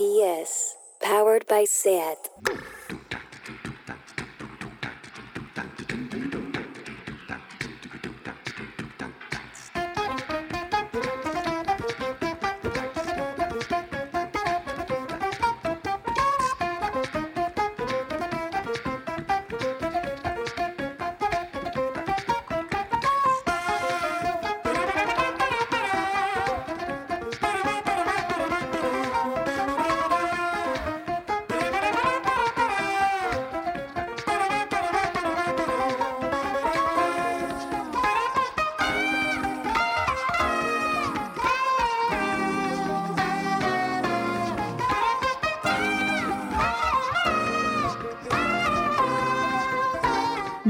[0.00, 2.30] PS, powered by SAT.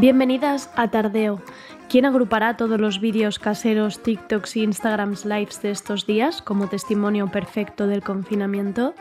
[0.00, 1.42] Bienvenidas a Tardeo.
[1.90, 7.26] ¿Quién agrupará todos los vídeos caseros, TikToks y Instagrams lives de estos días como testimonio
[7.30, 8.94] perfecto del confinamiento?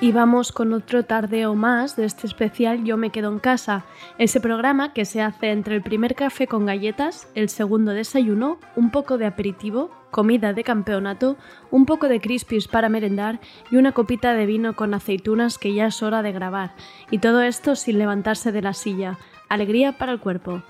[0.00, 3.84] Y vamos con otro tardeo más de este especial Yo me quedo en casa,
[4.18, 8.90] ese programa que se hace entre el primer café con galletas, el segundo desayuno, un
[8.90, 11.36] poco de aperitivo, comida de campeonato,
[11.70, 13.38] un poco de crispies para merendar
[13.70, 16.74] y una copita de vino con aceitunas que ya es hora de grabar.
[17.10, 19.18] Y todo esto sin levantarse de la silla.
[19.50, 20.62] Alegría para el cuerpo.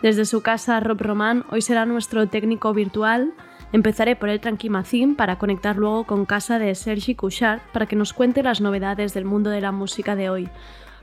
[0.00, 3.34] Desde su casa, Rob Román hoy será nuestro técnico virtual
[3.72, 8.14] Empezaré por el Tranquimacín para conectar luego con casa de Sergi Couchard para que nos
[8.14, 10.48] cuente las novedades del mundo de la música de hoy.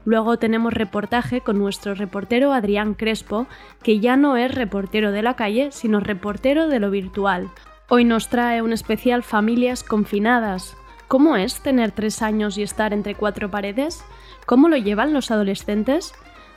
[0.05, 3.47] Luego tenemos reportaje con nuestro reportero Adrián Crespo,
[3.83, 7.51] que ya no es reportero de la calle, sino reportero de lo virtual.
[7.89, 10.77] Hoy nos trae un especial Familias confinadas.
[11.09, 14.05] ¿Cómo es tener tres años y estar entre cuatro paredes?
[14.45, 16.13] ¿Cómo lo llevan los adolescentes?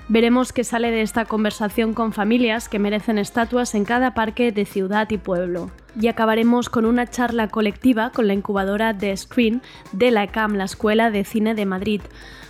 [0.09, 4.65] Veremos qué sale de esta conversación con familias que merecen estatuas en cada parque de
[4.65, 5.73] ciudad y pueblo.
[6.01, 10.65] Y acabaremos con una charla colectiva con la incubadora de Screen de la ECAM, la
[10.65, 12.03] Escuela de Cine de Madrid.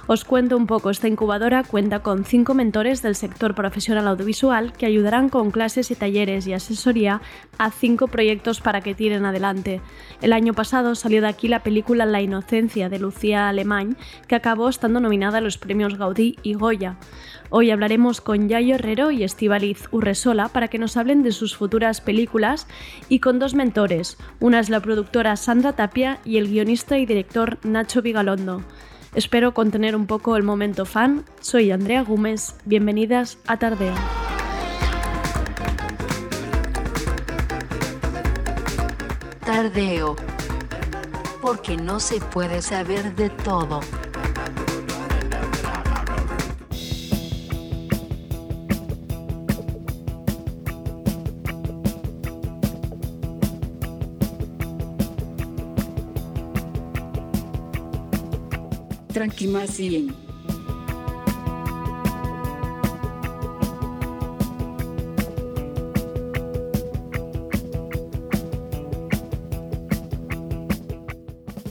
[0.09, 4.87] Os cuento un poco, esta incubadora cuenta con cinco mentores del sector profesional audiovisual que
[4.87, 7.21] ayudarán con clases y talleres y asesoría
[7.59, 9.81] a cinco proyectos para que tiren adelante.
[10.23, 13.97] El año pasado salió de aquí la película La Inocencia de Lucía Alemán,
[14.29, 16.99] que acabó estando nominada a los premios Gaudí y Goya.
[17.51, 22.01] Hoy hablaremos con Yayo Herrero y Estivaliz Urresola para que nos hablen de sus futuras
[22.01, 22.69] películas
[23.09, 27.59] y con dos mentores, una es la productora Sandra Tapia y el guionista y director
[27.65, 28.63] Nacho Vigalondo.
[29.15, 31.25] Espero contener un poco el momento fan.
[31.41, 32.55] Soy Andrea Gómez.
[32.65, 33.95] Bienvenidas a Tardeo.
[39.45, 40.17] Tardeo.
[41.41, 43.81] Porque no se puede saber de todo.
[59.27, 60.15] Tranquimacien.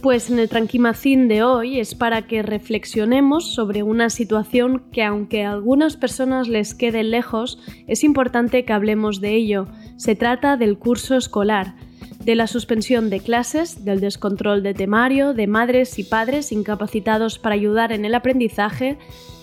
[0.01, 5.45] Pues en el Tranquimacín de hoy es para que reflexionemos sobre una situación que aunque
[5.45, 9.69] a algunas personas les quede lejos, es importante que hablemos de ello.
[9.95, 11.75] Se trata del curso escolar
[12.25, 17.53] de la suspensión de clases, del descontrol de temario, de madres y padres incapacitados para
[17.53, 18.97] ayudar en el aprendizaje,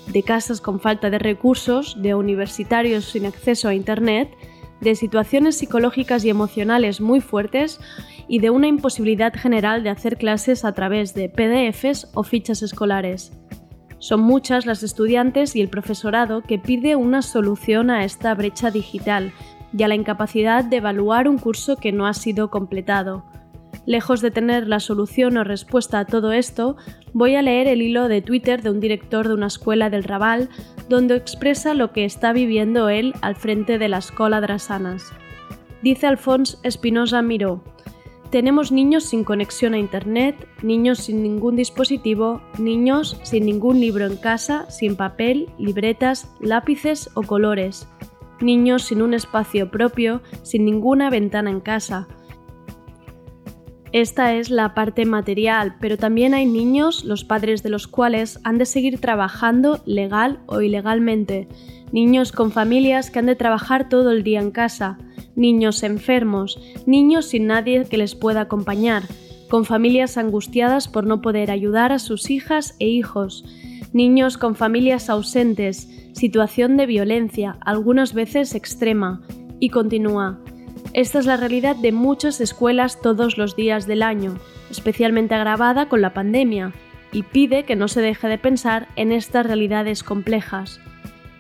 [0.09, 4.37] de casas con falta de recursos, de universitarios sin acceso a Internet,
[4.81, 7.78] de situaciones psicológicas y emocionales muy fuertes
[8.26, 13.31] y de una imposibilidad general de hacer clases a través de PDFs o fichas escolares.
[14.00, 19.32] Son muchas las estudiantes y el profesorado que pide una solución a esta brecha digital,
[19.77, 23.25] y a la incapacidad de evaluar un curso que no ha sido completado.
[23.84, 26.77] Lejos de tener la solución o respuesta a todo esto,
[27.12, 30.50] voy a leer el hilo de Twitter de un director de una escuela del Raval,
[30.88, 35.12] donde expresa lo que está viviendo él al frente de la escuela Drasanas.
[35.82, 37.64] Dice Alphonse Espinosa Miró,
[38.32, 44.17] tenemos niños sin conexión a Internet, niños sin ningún dispositivo, niños sin ningún libro en
[44.17, 47.87] casa, sin papel, libretas, lápices o colores,
[48.43, 52.09] niños sin un espacio propio, sin ninguna ventana en casa.
[53.93, 58.56] Esta es la parte material, pero también hay niños, los padres de los cuales han
[58.56, 61.47] de seguir trabajando legal o ilegalmente,
[61.93, 64.99] niños con familias que han de trabajar todo el día en casa,
[65.37, 69.03] niños enfermos, niños sin nadie que les pueda acompañar,
[69.50, 73.44] con familias angustiadas por no poder ayudar a sus hijas e hijos,
[73.93, 79.23] niños con familias ausentes, situación de violencia, algunas veces extrema,
[79.61, 80.41] Y continúa,
[80.94, 84.35] esta es la realidad de muchas escuelas todos los días del año,
[84.71, 86.73] especialmente agravada con la pandemia,
[87.12, 90.81] y pide que no se deje de pensar en estas realidades complejas.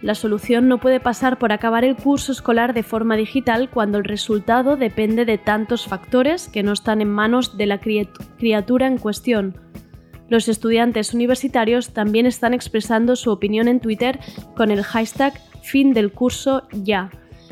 [0.00, 4.04] La solución no puede pasar por acabar el curso escolar de forma digital cuando el
[4.04, 9.56] resultado depende de tantos factores que no están en manos de la criatura en cuestión.
[10.32, 14.18] Los estudiantes universitarios también están expresando su opinión en Twitter
[14.56, 17.10] con el hashtag fin del curso ya,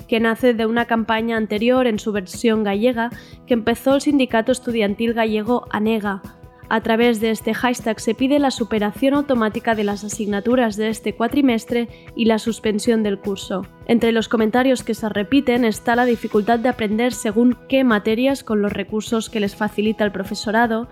[0.09, 3.11] que nace de una campaña anterior en su versión gallega
[3.47, 6.23] que empezó el sindicato estudiantil gallego ANEGA,
[6.71, 11.17] a través de este hashtag se pide la superación automática de las asignaturas de este
[11.17, 13.67] cuatrimestre y la suspensión del curso.
[13.87, 18.63] Entre los comentarios que se repiten está la dificultad de aprender según qué materias con
[18.63, 20.89] los recursos que les facilita el profesorado,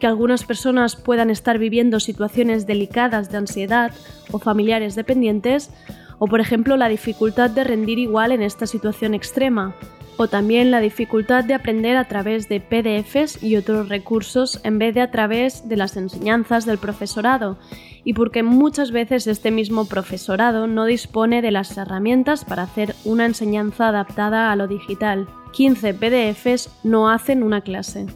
[0.00, 3.92] que algunas personas puedan estar viviendo situaciones delicadas de ansiedad
[4.32, 5.70] o familiares dependientes,
[6.18, 9.76] o por ejemplo la dificultad de rendir igual en esta situación extrema,
[10.16, 14.94] o también la dificultad de aprender a través de PDFs y otros recursos en vez
[14.94, 17.58] de a través de las enseñanzas del profesorado,
[18.04, 23.26] y porque muchas veces este mismo profesorado no dispone de las herramientas para hacer una
[23.26, 25.28] enseñanza adaptada a lo digital.
[25.52, 28.06] 15 PDFs no hacen una clase.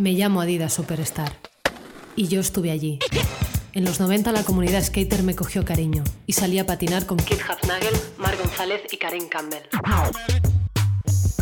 [0.00, 1.36] Me llamo Adidas Superstar.
[2.16, 2.98] Y yo estuve allí.
[3.74, 7.38] En los 90 la comunidad skater me cogió cariño y salí a patinar con Kit
[7.46, 9.62] Hafnagel, Mar González y Karen Campbell.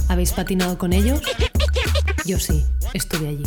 [0.08, 1.22] ¿Habéis patinado con ellos?
[2.26, 2.64] Yo sí,
[2.94, 3.44] estuve allí.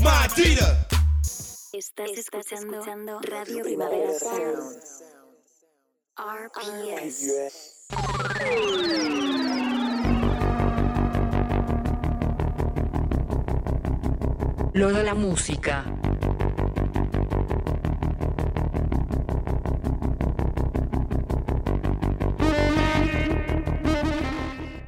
[1.74, 4.78] Estás escuchando Radio Primavera Sound.
[6.18, 7.52] RPS.
[14.74, 15.84] Lo de la música.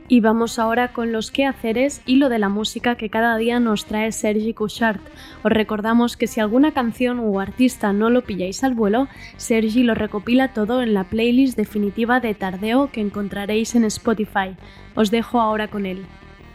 [0.07, 3.85] Y vamos ahora con los quehaceres y lo de la música que cada día nos
[3.85, 5.01] trae Sergi Couchard.
[5.43, 9.95] Os recordamos que si alguna canción o artista no lo pilláis al vuelo, Sergi lo
[9.95, 14.55] recopila todo en la playlist definitiva de Tardeo que encontraréis en Spotify.
[14.95, 16.05] Os dejo ahora con él.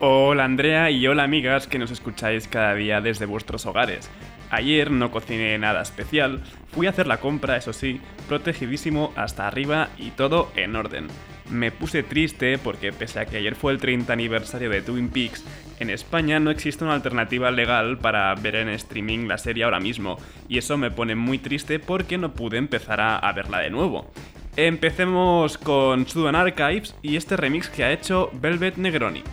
[0.00, 4.08] Hola Andrea y hola amigas que nos escucháis cada día desde vuestros hogares.
[4.48, 6.40] Ayer no cociné nada especial,
[6.70, 11.08] fui a hacer la compra, eso sí, protegidísimo hasta arriba y todo en orden.
[11.50, 15.44] Me puse triste porque pese a que ayer fue el 30 aniversario de Twin Peaks,
[15.80, 20.16] en España no existe una alternativa legal para ver en streaming la serie ahora mismo,
[20.48, 24.12] y eso me pone muy triste porque no pude empezar a, verla de nuevo.
[24.56, 29.24] Empecemos con Sudan Archives y este remix que ha hecho Velvet Negroni.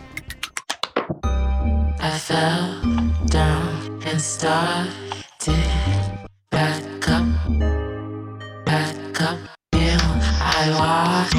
[2.07, 2.81] I fell
[3.25, 4.94] down and started
[6.52, 7.25] back up,
[8.63, 9.40] back up.
[9.74, 9.98] You,
[10.40, 11.36] I walked.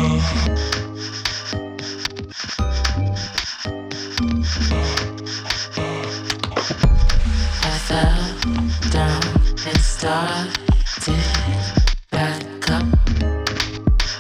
[7.62, 8.26] I fell
[8.90, 9.22] down
[9.68, 10.58] and started
[12.10, 12.86] back up,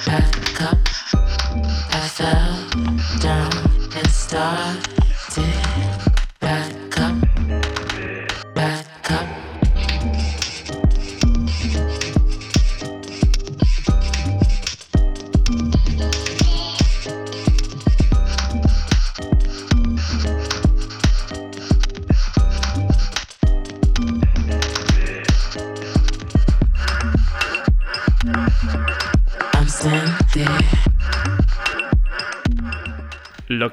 [0.06, 0.78] back up.
[1.90, 3.52] I fell down
[3.96, 4.95] and started.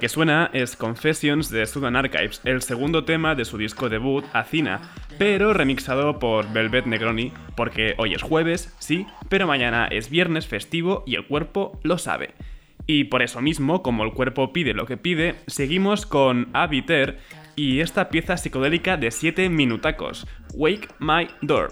[0.04, 4.82] Que suena es Confessions de Sudan Archives, el segundo tema de su disco debut, Acina,
[5.18, 11.06] pero remixado por Velvet Negroni, porque hoy es jueves, sí, pero mañana es viernes festivo
[11.08, 12.34] y el cuerpo lo sabe.
[12.86, 17.20] Y por eso mismo, como el cuerpo pide lo que pide, seguimos con Abiter
[17.56, 21.72] y esta pieza psicodélica de 7 minutacos, Wake My Door.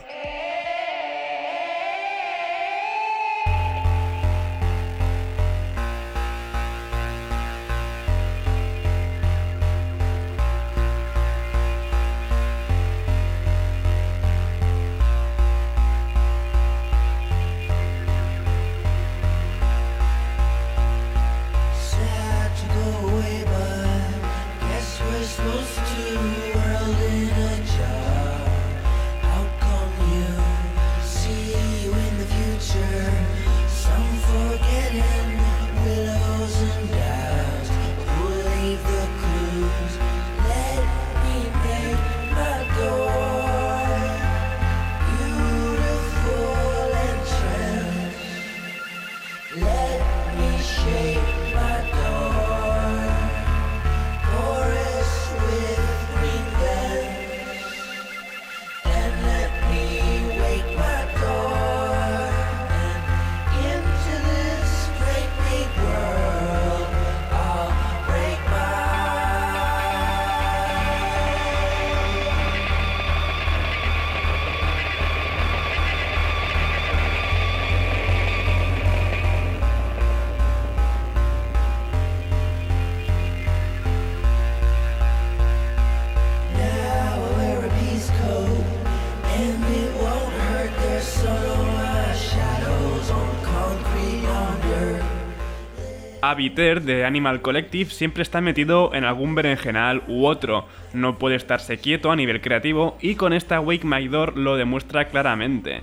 [96.32, 101.78] Habiter de Animal Collective siempre está metido en algún berenjenal u otro, no puede estarse
[101.78, 105.82] quieto a nivel creativo y con esta Wake My Door lo demuestra claramente.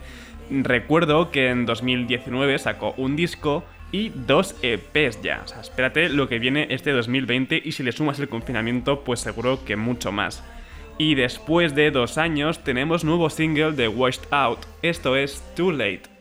[0.50, 3.62] Recuerdo que en 2019 sacó un disco
[3.92, 5.42] y dos EPs ya.
[5.44, 9.20] O sea, espérate lo que viene este 2020 y si le sumas el confinamiento, pues
[9.20, 10.42] seguro que mucho más.
[10.96, 16.17] Y después de dos años tenemos nuevo single de Washed Out, esto es Too Late.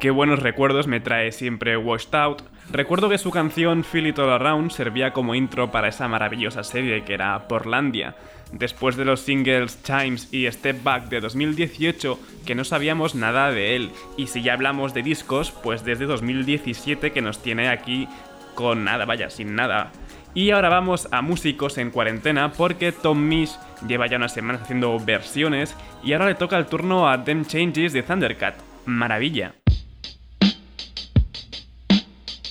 [0.00, 2.42] Qué buenos recuerdos me trae siempre Washed Out.
[2.70, 7.02] Recuerdo que su canción Feel It All Around servía como intro para esa maravillosa serie
[7.02, 8.14] que era Portlandia.
[8.52, 13.74] Después de los singles Chimes y Step Back de 2018, que no sabíamos nada de
[13.74, 13.90] él.
[14.16, 18.06] Y si ya hablamos de discos, pues desde 2017 que nos tiene aquí
[18.54, 19.90] con nada, vaya, sin nada.
[20.32, 24.96] Y ahora vamos a músicos en cuarentena porque Tom Misch lleva ya unas semanas haciendo
[25.00, 25.74] versiones
[26.04, 28.54] y ahora le toca el turno a Them Changes de Thundercat.
[28.86, 29.57] Maravilla.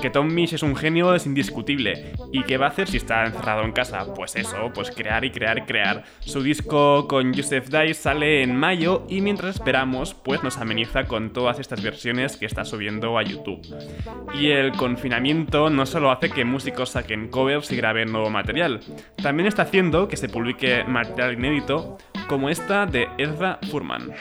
[0.00, 2.12] Que Tom Misch es un genio es indiscutible.
[2.32, 4.12] ¿Y qué va a hacer si está encerrado en casa?
[4.14, 6.04] Pues eso, pues crear y crear crear.
[6.20, 11.32] Su disco con Joseph Dice sale en mayo y mientras esperamos, pues nos ameniza con
[11.32, 13.60] todas estas versiones que está subiendo a YouTube.
[14.34, 18.80] Y el confinamiento no solo hace que músicos saquen covers y graben nuevo material,
[19.22, 21.98] también está haciendo que se publique material inédito
[22.28, 24.12] como esta de Ezra Furman.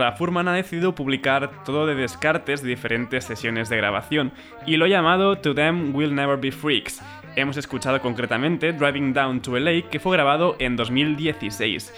[0.00, 4.32] Ezra Furman ha decidido publicar todo de descartes de diferentes sesiones de grabación
[4.66, 7.02] y lo ha llamado To Them Will Never Be Freaks.
[7.36, 11.92] Hemos escuchado concretamente Driving Down to LA que fue grabado en 2016.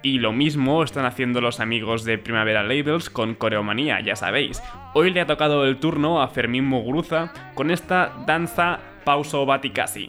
[0.00, 4.62] Y lo mismo están haciendo los amigos de Primavera Labels con Coreomanía, ya sabéis.
[4.94, 10.08] Hoy le ha tocado el turno a Fermín Muguruza con esta danza Pauso Vaticasi.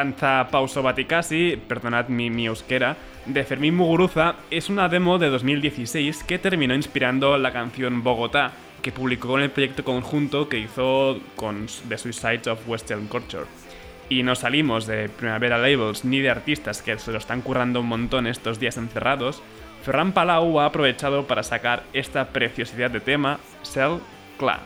[0.00, 0.82] Danza pauso
[1.68, 7.36] perdonad mi, mi euskera, de Fermín Muguruza es una demo de 2016 que terminó inspirando
[7.36, 12.66] la canción Bogotá, que publicó con el proyecto conjunto que hizo con The Suicides of
[12.66, 13.44] Western Culture.
[14.08, 17.88] Y no salimos de Primavera Labels ni de artistas que se lo están currando un
[17.88, 19.42] montón estos días encerrados,
[19.82, 23.98] Ferran Palau ha aprovechado para sacar esta preciosidad de tema, Cell
[24.38, 24.60] Cla.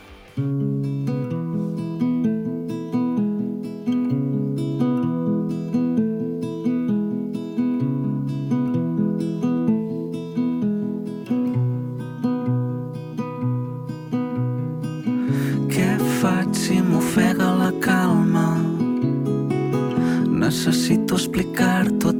[20.64, 22.13] Necessito explicar-t'ho a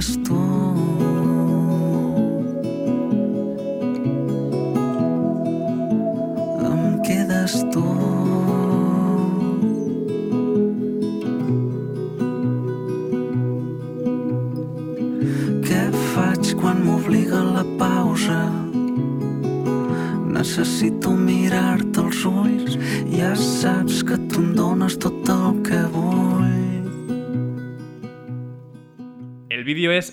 [0.00, 0.39] что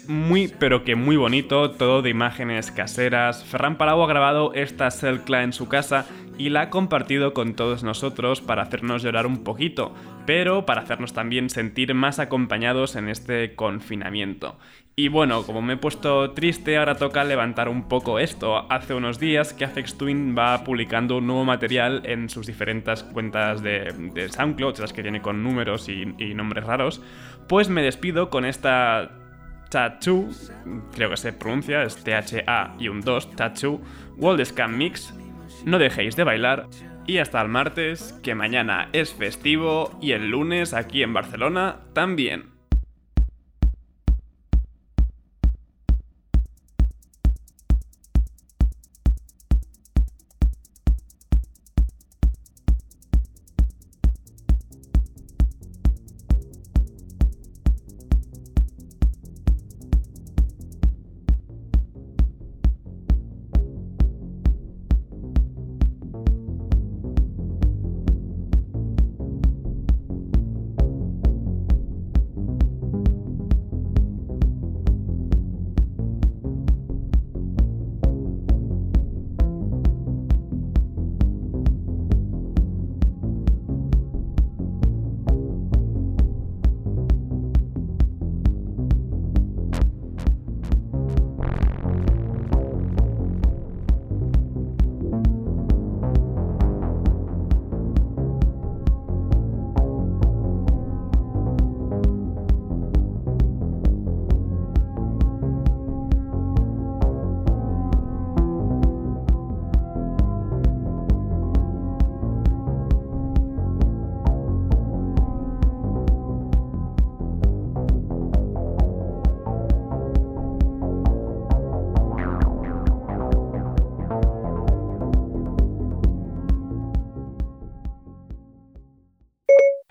[0.07, 3.43] muy pero que muy bonito, todo de imágenes caseras.
[3.45, 6.05] Ferran Palau ha grabado esta selcla en su casa
[6.37, 9.93] y la ha compartido con todos nosotros para hacernos llorar un poquito,
[10.25, 14.57] pero para hacernos también sentir más acompañados en este confinamiento.
[14.95, 18.65] Y bueno, como me he puesto triste, ahora toca levantar un poco esto.
[18.71, 23.61] Hace unos días que Afex Twin va publicando un nuevo material en sus diferentes cuentas
[23.61, 27.01] de, de SoundCloud, las que tiene con números y nombres raros,
[27.47, 29.26] pues me despido con esta
[29.69, 30.29] Tattoo,
[30.93, 33.81] creo que se pronuncia, es T-H-A y un 2, Tattoo,
[34.17, 35.13] World Scam Mix.
[35.65, 36.67] No dejéis de bailar
[37.05, 42.56] y hasta el martes, que mañana es festivo y el lunes aquí en Barcelona también.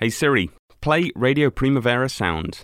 [0.07, 2.61] Hey Siri, play Radio Primavera Sound.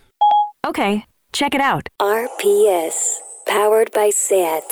[0.64, 1.88] Okay, check it out.
[2.00, 4.62] RPS, powered by SAT.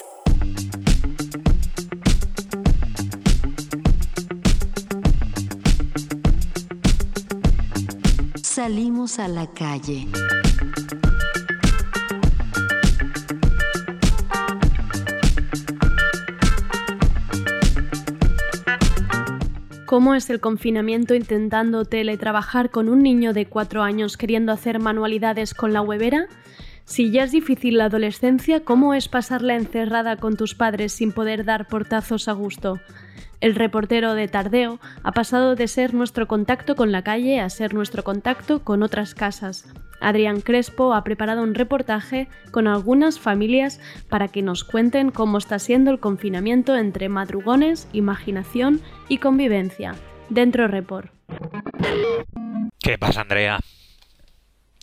[8.40, 10.06] Salimos a la calle.
[19.90, 25.52] ¿Cómo es el confinamiento intentando teletrabajar con un niño de 4 años queriendo hacer manualidades
[25.52, 26.28] con la huevera?
[26.84, 31.44] Si ya es difícil la adolescencia, ¿cómo es pasarla encerrada con tus padres sin poder
[31.44, 32.78] dar portazos a gusto?
[33.40, 37.74] El reportero de Tardeo ha pasado de ser nuestro contacto con la calle a ser
[37.74, 39.74] nuestro contacto con otras casas.
[40.00, 45.58] Adrián Crespo ha preparado un reportaje con algunas familias para que nos cuenten cómo está
[45.58, 49.94] siendo el confinamiento entre madrugones, imaginación y convivencia.
[50.30, 51.10] Dentro Report.
[52.78, 53.58] ¿Qué pasa, Andrea?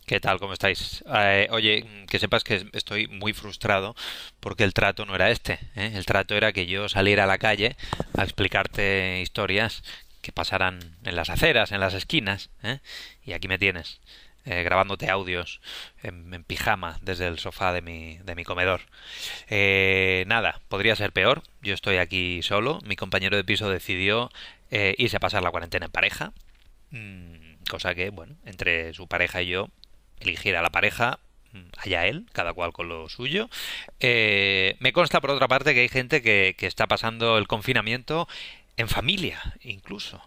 [0.06, 0.38] ¿Qué tal?
[0.38, 1.04] ¿Cómo estáis?
[1.06, 3.94] Eh, oye, que sepas que estoy muy frustrado
[4.40, 5.58] porque el trato no era este.
[5.76, 5.92] ¿eh?
[5.94, 7.76] El trato era que yo saliera a la calle
[8.16, 9.82] a explicarte historias
[10.22, 12.48] que pasaran en las aceras, en las esquinas.
[12.62, 12.78] ¿eh?
[13.22, 14.00] Y aquí me tienes,
[14.48, 15.60] eh, grabándote audios
[16.02, 18.80] en, pijama desde el sofá de mi, de mi comedor.
[19.48, 21.42] Eh, nada, podría ser peor.
[21.60, 22.78] Yo estoy aquí solo.
[22.84, 24.30] Mi compañero de piso decidió
[24.70, 26.32] eh, irse a pasar la cuarentena en pareja.
[26.90, 29.68] Mm, cosa que, bueno, entre su pareja y yo
[30.20, 31.18] eligiera la pareja,
[31.52, 33.50] mm, allá él, cada cual con lo suyo.
[34.00, 38.28] Eh, me consta, por otra parte, que hay gente que, que está pasando el confinamiento
[38.78, 40.22] en familia, incluso,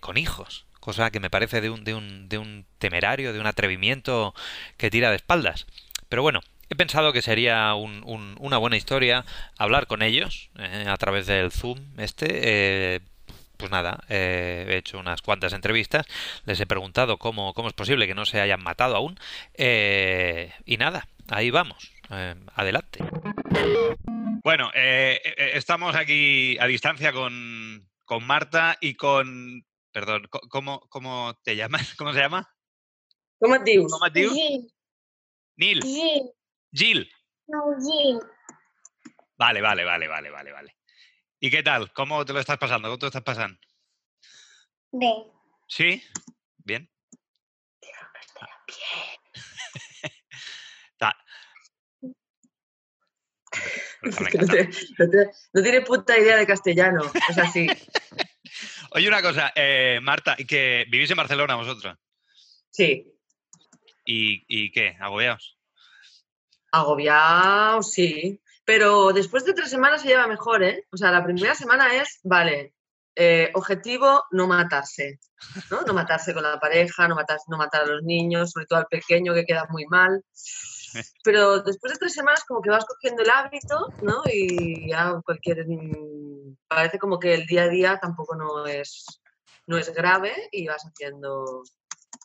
[0.00, 0.66] con hijos.
[0.86, 4.36] Cosa que me parece de un, de, un, de un temerario, de un atrevimiento
[4.76, 5.66] que tira de espaldas.
[6.08, 9.24] Pero bueno, He pensado que sería un, un, una buena historia
[9.58, 12.26] hablar con ellos eh, a través del Zoom este.
[12.30, 13.00] Eh,
[13.56, 16.06] pues nada, eh, he hecho unas cuantas entrevistas,
[16.44, 19.18] les he preguntado cómo, cómo es posible que no se hayan matado aún.
[19.58, 21.90] Y nada, ahí vamos.
[22.54, 23.00] Adelante.
[24.44, 29.64] Bueno, estamos aquí a distancia con, con, Marta y con...
[29.96, 31.94] Perdón, ¿cómo, ¿cómo te llamas?
[31.96, 32.46] ¿Cómo se llama?
[33.40, 33.90] ¿Cómo et dius?
[33.90, 34.34] ¿Cómo et dius?
[34.34, 34.70] Gil.
[35.56, 35.82] Nil.
[35.82, 36.32] Gil.
[36.70, 37.10] Gil.
[37.46, 38.20] No, Gil.
[39.38, 40.76] Vale, vale, vale, vale, vale, vale.
[41.40, 41.94] ¿Y qué tal?
[41.94, 42.88] ¿Cómo te lo estás pasando?
[42.88, 43.58] ¿Cómo te lo estás pasando?
[44.92, 45.32] Bien.
[45.66, 46.02] ¿Sí?
[46.58, 46.90] ¿Bien?
[50.98, 51.16] Ta-
[54.02, 57.00] Es que no, te- no te- no tiene puta idea de castellano.
[57.30, 57.66] Es así.
[58.96, 61.98] Oye, una cosa, eh, Marta, que vivís en Barcelona vosotros.
[62.70, 63.06] Sí.
[64.06, 64.96] ¿Y, y qué?
[64.98, 65.58] ¿Agobiados?
[66.72, 68.40] Agobiado, sí.
[68.64, 70.86] Pero después de tres semanas se lleva mejor, ¿eh?
[70.90, 72.72] O sea, la primera semana es, vale,
[73.14, 75.20] eh, objetivo, no matarse,
[75.70, 75.82] ¿no?
[75.82, 78.86] No matarse con la pareja, no matar, no matar a los niños, sobre todo al
[78.86, 80.24] pequeño que queda muy mal.
[81.22, 84.22] Pero después de tres semanas como que vas cogiendo el hábito, ¿no?
[84.32, 85.66] Y ya cualquier...
[85.66, 89.06] mm, Parece como que el día a día tampoco no es,
[89.66, 91.62] no es grave y vas haciendo...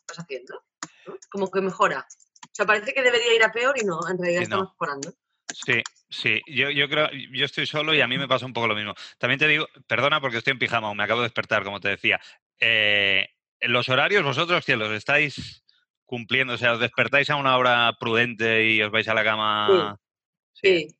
[0.08, 0.62] Vas haciendo,
[1.06, 1.16] ¿no?
[1.30, 2.06] Como que mejora.
[2.44, 4.70] O sea, parece que debería ir a peor y no, en realidad estamos no.
[4.72, 5.12] mejorando.
[5.52, 8.68] Sí, sí, yo, yo creo, yo estoy solo y a mí me pasa un poco
[8.68, 8.94] lo mismo.
[9.18, 12.20] También te digo, perdona porque estoy en pijama, me acabo de despertar, como te decía.
[12.58, 13.28] Eh,
[13.60, 15.62] los horarios vosotros que los estáis
[16.12, 19.98] cumpliendo, o sea, os despertáis a una hora prudente y os vais a la cama.
[20.52, 20.94] Sí.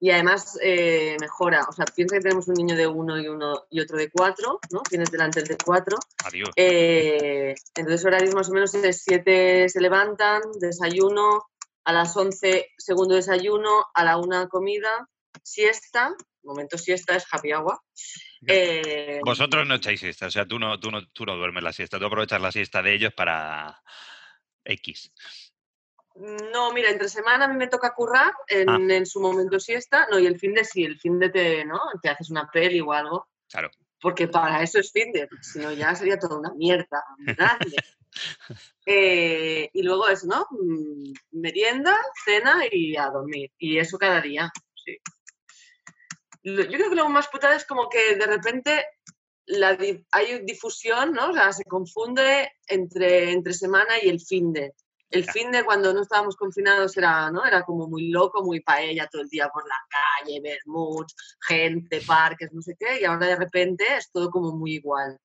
[0.00, 1.64] Y además eh, mejora.
[1.68, 4.58] O sea, piensa que tenemos un niño de uno y uno y otro de cuatro,
[4.72, 4.80] ¿no?
[4.82, 5.96] Tienes delante el de cuatro.
[6.24, 6.48] Adiós.
[6.56, 11.46] Eh, entonces, horarios más o menos de 7 se levantan, desayuno,
[11.84, 15.08] a las 11 segundo desayuno, a la una comida,
[15.40, 17.78] siesta, momento siesta es happy hour.
[18.44, 21.72] Eh, Vosotros no echáis siesta, o sea, tú no, tú, no, tú no duermes la
[21.72, 23.80] siesta, tú aprovechas la siesta de ellos para
[24.68, 25.12] X.
[26.52, 28.76] no, mira, entre semana a mí me toca currar en, Ah.
[28.96, 31.80] en su momento siesta, no, y el fin de sí, el fin de te, ¿no?
[32.02, 33.70] Te haces una peli o algo, Claro.
[34.00, 37.04] porque para eso es fin de, si no ya sería toda una mierda
[37.70, 37.76] grande.
[38.86, 40.46] Eh, y luego eso, ¿no?
[40.50, 43.52] Mm, Merienda, cena y a dormir.
[43.58, 44.98] Y eso cada día, sí.
[46.42, 48.86] Yo creo que lo más putada es como que de repente
[49.48, 51.30] la di- hay difusión, ¿no?
[51.30, 54.72] O sea, se confunde entre, entre semana y el fin de.
[55.10, 57.42] El fin de cuando no estábamos confinados era, ¿no?
[57.46, 62.52] Era como muy loco, muy paella todo el día por la calle, vermuts, gente, parques,
[62.52, 65.16] no sé qué, y ahora de repente es todo como muy igual.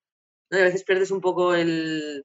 [0.50, 0.58] ¿no?
[0.58, 2.24] Y a veces pierdes un poco el,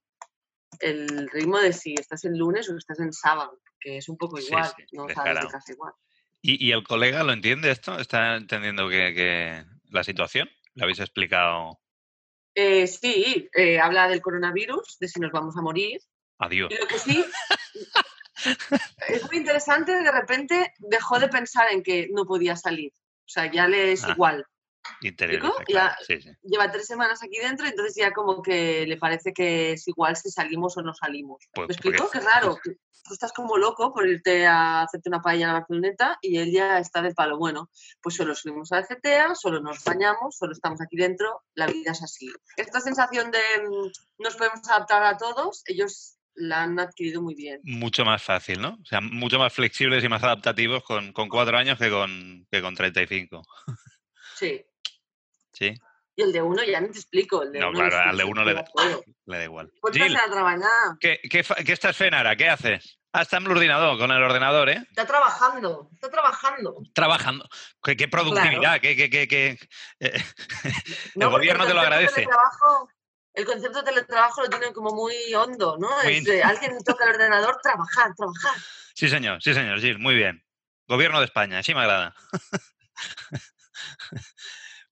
[0.79, 4.37] el ritmo de si estás en lunes o estás en sábado, que es un poco
[4.37, 5.93] Sí, igual, sí, no sabes de casa igual.
[6.41, 7.99] ¿Y, y el colega lo entiende esto?
[7.99, 10.49] ¿Está entendiendo que, que la situación?
[10.75, 11.81] ¿Le habéis explicado?
[12.55, 16.01] Eh, sí, eh, habla del coronavirus, de si nos vamos a morir.
[16.39, 16.71] Adiós.
[16.73, 17.25] Y lo que sí
[19.09, 22.93] es muy interesante, de repente dejó de pensar en que no podía salir.
[22.95, 24.47] O sea, ya le es Ah, igual.
[25.03, 25.65] Interioriza, ¿Explico?
[25.73, 25.95] claro.
[25.99, 26.31] Ya- Sí, sí.
[26.43, 30.31] Lleva tres semanas aquí dentro, entonces ya como que le parece que es igual si
[30.31, 31.45] salimos o no salimos.
[31.53, 32.05] Pues ¿Me explico?
[32.05, 32.59] porque- Qué raro.
[33.05, 36.53] Tú estás como loco por irte a hacerte una paella en la Barceloneta y él
[36.53, 37.39] ya está de palo.
[37.39, 37.71] Bueno,
[38.03, 41.93] pues solo subimos a la CTA, solo nos bañamos, solo estamos aquí dentro, la vida
[41.93, 42.29] es así.
[42.57, 47.61] Esta sensación de mm, nos podemos adaptar a todos, ellos la han adquirido muy bien.
[47.65, 48.77] Mucho más fácil, ¿no?
[48.83, 52.61] O sea, mucho más flexibles y más adaptativos con, con cuatro años que con, que
[52.61, 53.43] con 35.
[54.37, 54.65] Sí.
[55.59, 55.75] Sí.
[56.15, 57.43] Y el de uno ya ni te explico.
[57.43, 58.65] El de No, uno claro, al de uno le da,
[59.27, 59.73] le da igual.
[59.81, 60.97] Pues Gil, vas a trabajar.
[61.01, 62.37] ¿qué, qué, fa- qué estás fent ara?
[62.37, 62.99] ¿Qué haces?
[63.13, 64.85] Ah, está en el ordenador, con el ordenador, ¿eh?
[64.91, 66.77] Está trabajando, está trabajando.
[66.95, 67.49] Trabajando.
[67.83, 68.81] ¿Qué, qué productividad?
[68.81, 69.59] ¿Qué, qué, qué, qué-
[70.01, 70.23] eh,
[71.15, 72.15] No, el gobierno te lo agradece.
[72.27, 72.89] teletrabajo-
[73.35, 75.89] El concepto de teletrabajo lo tienen como muy hondo, ¿no?
[76.05, 78.53] Muy Es alguien toca el ordenador, trabajar, trabajar.
[78.95, 80.45] Sí, señor, sí, señor, Gil, muy bien.
[80.87, 82.15] Gobierno de España, sí me agrada.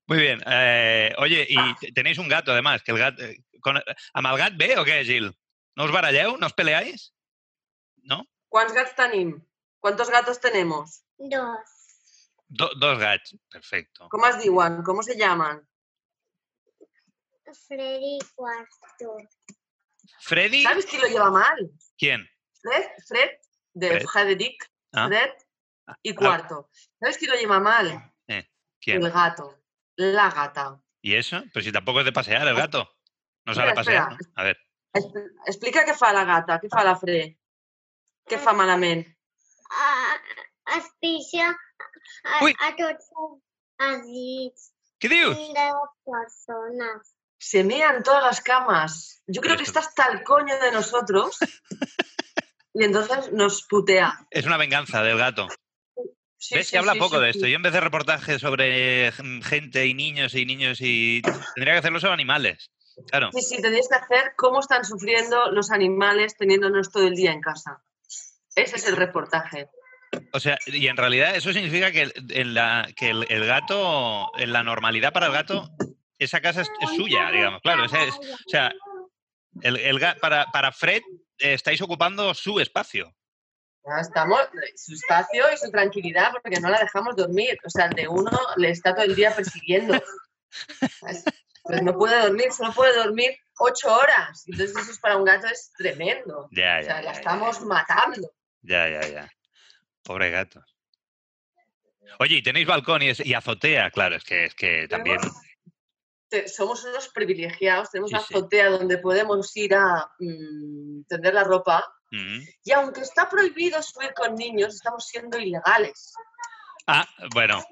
[0.08, 0.40] Muy bien.
[0.46, 3.22] eh, oye, y te- tenéis un gato, además, que el gato...
[3.24, 3.76] eh, Con,
[4.14, 5.32] ¿Amb el gat bé o qué, Gil?
[5.74, 6.36] ¿No os baralleu?
[6.38, 7.12] ¿No os peleáis?
[8.04, 8.24] ¿No?
[8.48, 9.42] ¿Cuántos gatos tenim?
[9.80, 11.02] ¿Cuántos gatos tenemos?
[11.18, 12.30] Dos.
[12.48, 14.08] Do- dos gats, perfecto.
[14.08, 14.82] ¿Cómo es diuen?
[14.84, 15.66] ¿Cómo se llaman?
[17.66, 19.16] Freddy Cuarto.
[20.20, 20.62] ¿Freddy?
[20.62, 21.70] ¿Sabes quién lo lleva mal?
[21.98, 22.28] ¿Quién?
[22.62, 23.30] Fred, Fred,
[23.74, 24.06] de Fred.
[24.06, 25.08] Frederick, Ah.
[25.08, 25.30] Fred
[26.02, 26.70] y Cuarto.
[27.00, 28.12] ¿Sabes quién lo lleva mal?
[28.28, 28.48] Eh,
[28.80, 29.02] ¿Quién?
[29.02, 29.58] El gato,
[29.96, 30.80] la gata.
[31.02, 31.42] ¿Y eso?
[31.52, 32.88] Pero si tampoco es de pasear el gato.
[33.44, 34.18] No sale a Espera, pasear, ¿no?
[34.34, 34.58] A ver.
[34.94, 37.36] Expl- Explica què fa la gata, què fa la Fre?
[38.26, 39.04] Què fa malament?
[39.70, 40.16] Ah,
[40.78, 42.54] es pixa a, Ui.
[42.58, 43.10] a tots
[43.86, 45.36] els dits Què dius?
[45.36, 47.12] de les persones.
[47.38, 49.22] Se mean todas las camas.
[49.26, 51.36] Yo creo que está hasta el coño de nosotros
[52.74, 54.26] y entonces nos putea.
[54.30, 55.46] Es una venganza del gato.
[56.38, 56.66] Sí, ¿Ves?
[56.66, 57.46] sí, Se habla sí, poco de esto.
[57.46, 61.22] Yo en vez de reportajes sobre mm, gente y niños y niños y...
[61.54, 62.70] Tendría que hacerlo sobre animales.
[63.10, 63.30] Claro.
[63.32, 67.40] Sí, sí, tendrías que hacer cómo están sufriendo los animales teniéndonos todo el día en
[67.40, 67.82] casa.
[68.54, 69.68] Ese es el reportaje.
[70.32, 74.30] O sea, y en realidad eso significa que, el- en la, que el, el gato,
[74.38, 75.68] en la normalidad para el gato,
[76.18, 77.60] esa casa es, es suya, digamos.
[77.62, 78.72] Claro, es- o sea,
[79.62, 81.02] el, el para Fred
[81.38, 83.14] eh, estáis ocupando su espacio.
[83.86, 84.40] Ya estamos,
[84.74, 87.56] su espacio y su tranquilidad, porque no la dejamos dormir.
[87.64, 89.94] O sea, el de uno le está todo el día persiguiendo.
[91.00, 91.24] ¿Sabes?
[91.62, 94.44] Pues no puede dormir, solo puede dormir ocho horas.
[94.46, 96.48] Entonces eso es para un gato es tremendo.
[96.50, 98.32] Ya, O sea, ya, la ya, estamos matando.
[98.62, 99.30] ya, ya, ya.
[100.02, 100.64] Pobre gato.
[102.20, 103.90] Oye, ¿y tenéis balcón y, es- y azotea?
[103.90, 105.18] Claro, es que, es que también...
[106.28, 108.16] Te- somos unos privilegiados, tenemos sí.
[108.16, 114.34] azotea donde podemos ir a mm, tender la ropa Y aunque está prohibido subir con
[114.34, 116.12] niños, estamos siendo ilegales.
[116.86, 117.62] Ah, bueno.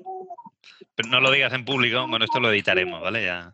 [0.97, 3.25] Pero no lo digas en público, con esto lo editaremos, ¿vale?
[3.25, 3.53] Ya.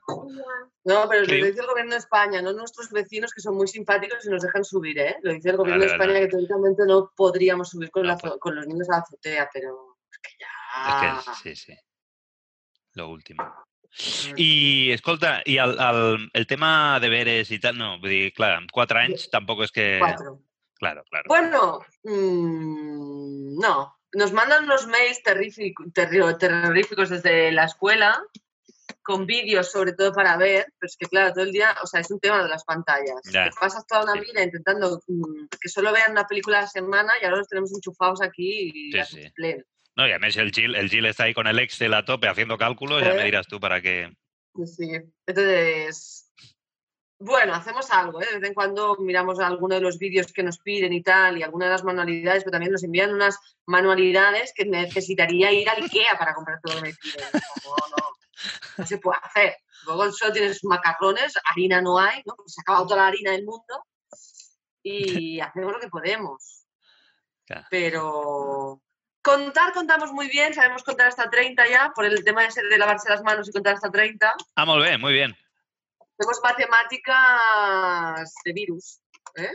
[0.84, 1.38] No, pero Sí.
[1.38, 4.42] lo dice el gobierno de España, no nuestros vecinos que son muy simpáticos y nos
[4.42, 5.16] dejan subir, ¿eh?
[5.22, 6.12] Lo dice el gobierno Vale, de vale.
[6.12, 9.48] España que teóricamente no podríamos subir con, la azo- con los niños a la azotea,
[9.52, 11.18] pero es que ya...
[11.18, 11.78] Es que, sí, sí.
[12.94, 13.42] Lo último.
[14.36, 18.70] I, escolta, i el, el, el tema deberes i tal, no, vull dir, clar, amb
[18.70, 19.86] 4 anys tampoc és que...
[19.98, 20.36] Cuatro.
[20.80, 21.24] Claro, claro.
[21.28, 23.94] Bueno, mm, no.
[24.12, 28.20] Nos mandan unos mails terroríficos desde la escuela
[29.02, 32.00] con vídeos sobre todo para ver, pero es que claro, todo el día, o sea,
[32.00, 33.20] es un tema de las pantallas.
[33.30, 33.44] Ya.
[33.44, 37.12] Te pasas toda una vida intentando mm, que solo vean una película a la semana
[37.20, 39.56] y ahora los tenemos enchufados aquí y Sí, sí.
[39.96, 42.56] No, y además el Gil, el Gil está ahí con el Excel a tope haciendo
[42.58, 43.24] cálculos, ya me Eh.
[43.26, 44.12] dirás tú para qué...
[44.56, 44.90] Sí, sí.
[45.26, 46.29] Entonces,
[47.20, 48.26] bueno, hacemos algo, ¿eh?
[48.26, 51.42] De vez en cuando miramos alguno de los vídeos que nos piden y tal, y
[51.42, 56.16] alguna de las manualidades, pero también nos envían unas manualidades que necesitaría ir al IKEA
[56.18, 57.28] para comprar todo lo que me piden.
[57.33, 58.09] No, no,
[58.78, 59.59] no se puede hacer.
[59.85, 62.35] Luego solo tienes macarrones, harina no hay, ¿no?
[62.35, 63.85] Porque se ha acabado toda la harina del mundo
[64.83, 66.64] y hacemos lo que podemos.
[67.68, 68.80] Pero
[69.20, 73.11] contar, contamos muy bien, sabemos contar hasta 30 ya, por el tema ese de lavarse
[73.11, 74.35] las manos y contar hasta 30.
[74.54, 75.37] Ah, molt bé, muy bien.
[76.20, 79.00] Tenemos matemáticas de virus.
[79.37, 79.48] ¿eh?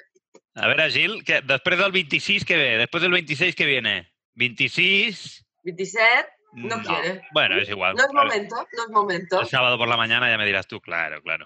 [0.56, 3.94] A veure, Gil, que després del 26 que ve, després del 26 que viene.
[4.34, 5.46] 26...
[5.64, 6.84] 27, no, No.
[6.84, 7.22] quiere.
[7.34, 7.94] Bueno, es igual.
[7.96, 9.42] No es momento, no es momento.
[9.42, 11.46] El sábado por la mañana ya me dirás tú, claro, claro.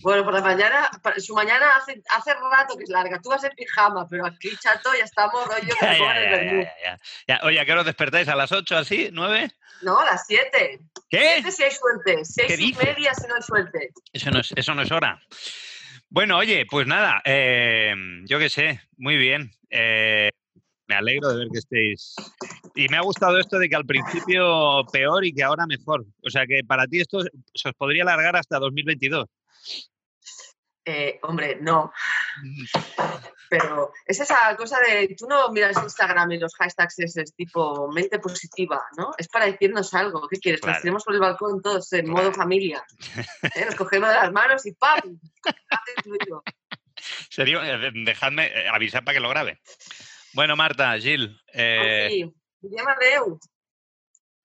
[0.00, 3.20] Bueno, por la mañana, su mañana hace, hace rato que es larga.
[3.20, 6.68] Tú vas en pijama, pero aquí, chato, ya estamos rollo que
[7.28, 8.28] Ya, Oye, ¿a qué hora os despertáis?
[8.28, 9.10] ¿A las 8 así?
[9.12, 9.52] ¿9?
[9.82, 10.80] No, a las 7.
[11.10, 11.30] ¿Qué?
[11.42, 12.24] 7 si hay suerte.
[12.24, 13.90] 6 y media si no hay suerte.
[14.12, 15.20] Eso no es, eso no es hora.
[16.08, 19.50] Bueno, oye, pues nada, eh, yo qué sé, muy bien.
[19.70, 20.30] Eh,
[20.86, 22.14] me alegro de ver que estéis.
[22.74, 26.06] Y me ha gustado esto de que al principio peor y que ahora mejor.
[26.22, 27.20] O sea que para ti esto
[27.54, 29.26] se os podría alargar hasta 2022.
[30.88, 31.92] Eh, hombre, no.
[33.50, 38.18] Pero es esa cosa de, tú no miras Instagram y los hashtags es tipo mente
[38.20, 39.10] positiva, ¿no?
[39.18, 40.28] Es para decirnos algo.
[40.28, 40.60] ¿Qué quieres?
[40.60, 40.74] Claro.
[40.74, 42.84] Nos tiramos por el balcón todos en modo familia.
[43.42, 43.64] ¿eh?
[43.66, 45.00] Nos cogemos de las manos y ¡pam!
[45.04, 45.18] El.
[47.30, 49.60] Serio, eh, dejadme avisar para que lo grabe.
[50.32, 51.40] Bueno, Marta, Gil.
[51.52, 52.34] eh, Sí.
[52.60, 53.38] Diem adeu.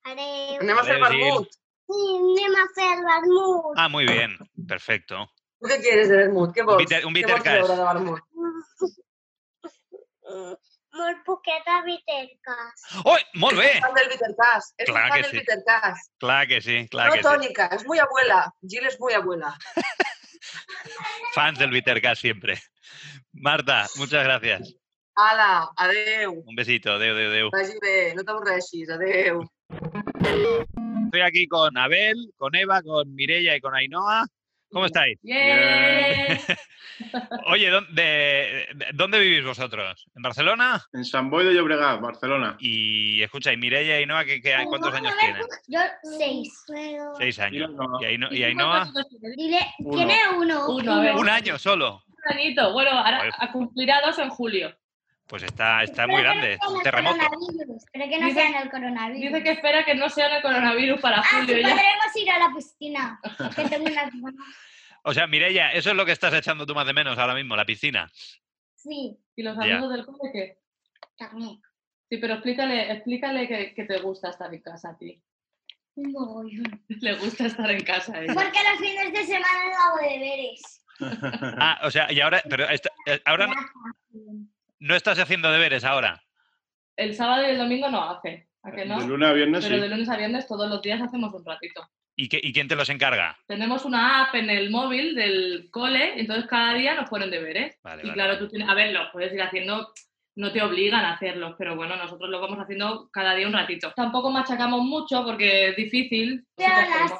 [0.04, 0.60] Adeu.
[0.60, 1.00] Adeu, Gil.
[1.02, 1.50] vermut.
[1.92, 3.74] Sí, a fer vermut.
[3.78, 5.28] Ah, muy bien, perfecto.
[5.60, 6.54] ¿Tú qué quieres de vermut?
[6.54, 6.78] ¿Qué vols?
[6.84, 7.62] bitter- un Què bitter vols cash.
[7.62, 8.20] beure de vermut?
[10.24, 10.60] Molt.
[13.04, 13.18] ¡Oh!
[13.56, 13.72] Bé!
[13.72, 14.74] Es fan del bittercast.
[14.78, 15.38] Es un Clar fan que del sí.
[15.40, 16.12] bittercast.
[16.20, 17.24] Clar que sí, clar No que sí.
[17.24, 18.54] tónica, es muy abuela.
[18.68, 19.58] Jill es muy abuela.
[21.34, 22.60] Fans del Bittercast siempre.
[23.32, 24.74] Marta, muchas gracias.
[25.16, 26.44] Ala, adeu.
[26.46, 27.50] Un besito, adeu, adeu, adeu.
[27.52, 29.44] Vagi bé, no t'avorreixis, adeu.
[31.12, 34.26] Estoy aquí con Abel, con Eva, con Mirella y con Ainhoa.
[34.72, 35.20] ¿Cómo estáis?
[37.48, 40.08] Oye, ¿dónde, ¿dónde vivís vosotros?
[40.16, 40.82] ¿En Barcelona?
[40.94, 42.56] En San Boi de Llobregat, Barcelona.
[42.62, 45.42] Y escucha, y Mirella y Ainhoa, ¿qué, qué, ¿cuántos años tienen?
[45.68, 45.80] Yo
[46.18, 46.64] seis.
[47.18, 47.72] Seis años.
[48.00, 48.90] ¿Y, Aino- y Ainhoa?
[49.36, 49.60] Dile,
[49.92, 50.70] tiene uno.
[50.70, 51.20] Uno.
[51.20, 52.02] Un año solo.
[52.08, 52.72] Un añito.
[52.72, 54.74] Bueno, ahora a cumplirá dos en julio.
[55.32, 57.18] Pues está, está muy grande, es un terremoto.
[57.94, 59.22] Pero que no Dice- sea en el coronavirus.
[59.32, 61.70] Dice que espera que no sea el coronavirus para Ah, julio sí, ya.
[61.70, 63.20] podremos ir a la piscina.
[63.56, 64.36] Que tengo unas ganas.
[65.06, 67.56] O sea, Mirella, eso es lo que estás echando tú más de menos ahora mismo,
[67.56, 68.12] la piscina.
[68.76, 69.64] Sí, ¿Y los Ya.
[69.78, 70.58] amigos del cole qué?
[71.18, 71.62] también.
[72.10, 75.24] Sí, pero explícale, explícale que, que te gusta estar en casa a ti.
[75.96, 76.84] Un mogollón.
[76.90, 78.34] Le gusta estar en casa a ella.
[78.34, 80.62] Porque los fines de semana no hago deberes.
[81.58, 83.48] Ah, o sea, y ahora, pero esta- eh, ahora
[84.82, 86.22] no, estás haciendo deberes ahora.
[86.98, 89.00] El sábado y el domingo no hace, ¿a que no?
[89.00, 89.82] De lunes a viernes Pero sí.
[89.82, 91.88] de lunes a viernes todos los días hacemos un ratito.
[92.16, 93.38] ¿Y, qué- y quién te los encarga?
[93.48, 97.80] Tenemos una app en el móvil del cole, entonces cada día nos ponen deberes.
[97.82, 98.14] Vale, y vale.
[98.14, 99.92] claro, tú tienes, a ver, los puedes ir haciendo,
[100.36, 103.92] no te obligan a hacerlos, pero bueno, nosotros lo vamos haciendo cada día un ratito.
[103.96, 106.46] Tampoco machacamos mucho porque es difícil.
[106.56, 107.14] Pero las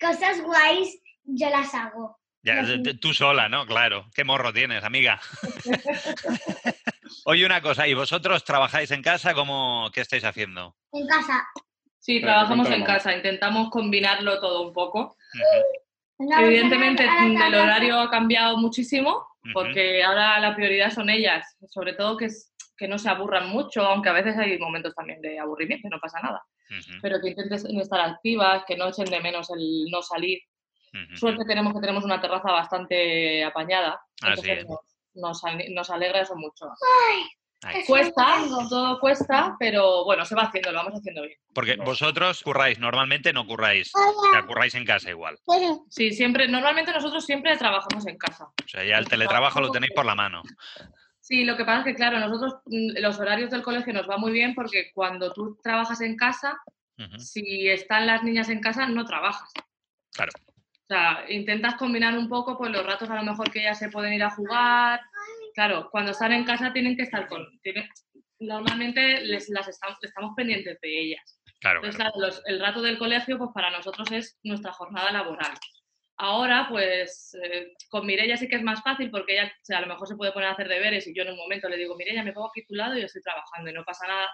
[0.00, 2.18] cosas guays yo las hago.
[2.44, 2.64] Ya,
[3.00, 3.64] tú sola, ¿no?
[3.66, 4.10] Claro.
[4.14, 5.20] ¿Qué morro tienes, amiga?
[7.24, 9.34] Oye, una cosa, ¿y vosotros trabajáis en casa?
[9.34, 10.74] ¿Cómo, ¿Qué estáis haciendo?
[10.92, 11.46] En casa.
[11.98, 15.16] Sí, trabajamos en casa, intentamos combinarlo todo un poco.
[16.18, 22.16] Evidentemente la el horario ha cambiado muchísimo, porque ahora la prioridad son ellas, sobre todo
[22.16, 25.88] que, es- que no se aburran mucho, aunque a veces hay momentos también de aburrimiento,
[25.88, 26.42] no pasa nada,
[27.00, 30.40] pero que intenten estar activas, que no echen de menos el no salir.
[31.14, 34.91] Suerte tenemos que tenemos una terraza bastante apañada, Así entonces es.
[35.14, 36.66] Nos, nos, alegra eso mucho.
[36.66, 37.84] Ahí.
[37.86, 38.38] Cuesta,
[38.68, 41.38] todo cuesta, pero bueno, se va haciendo, lo vamos haciendo bien.
[41.54, 43.92] Porque vosotros curráis, normalmente no curráis,
[44.32, 45.38] sea, curráis en casa igual.
[45.88, 48.46] Sí, siempre, normalmente nosotros siempre trabajamos en casa.
[48.46, 50.42] O sea, ya el teletrabajo lo tenéis por la mano.
[51.20, 54.18] Sí, lo que pasa es que, claro, nosotros mm, los horarios del colegio nos va
[54.18, 56.60] muy bien porque cuando tú trabajas en casa,
[57.18, 59.50] si están las niñas en casa, no trabajas.
[60.12, 60.32] Claro.
[60.92, 63.88] O sea, intentas combinar un poco pues los ratos a lo mejor que ellas se
[63.88, 65.00] pueden ir a jugar.
[65.54, 67.46] Claro, cuando están en casa tienen que estar con...
[67.62, 67.88] tienen-
[68.40, 71.40] normalmente les, las estamos, estamos pendientes de ellas.
[71.60, 75.52] Claro, Entonces, claro, los- el rato del colegio, pues para nosotros es nuestra jornada laboral.
[76.18, 79.80] Ahora, pues eh, con Mireia sí que es más fácil porque ella o sea, a
[79.80, 81.96] lo mejor se puede poner a hacer deberes y yo en un momento le digo,
[81.96, 84.28] Mireia, me pongo aquí a tu lado y yo estoy trabajando y no pasa nada.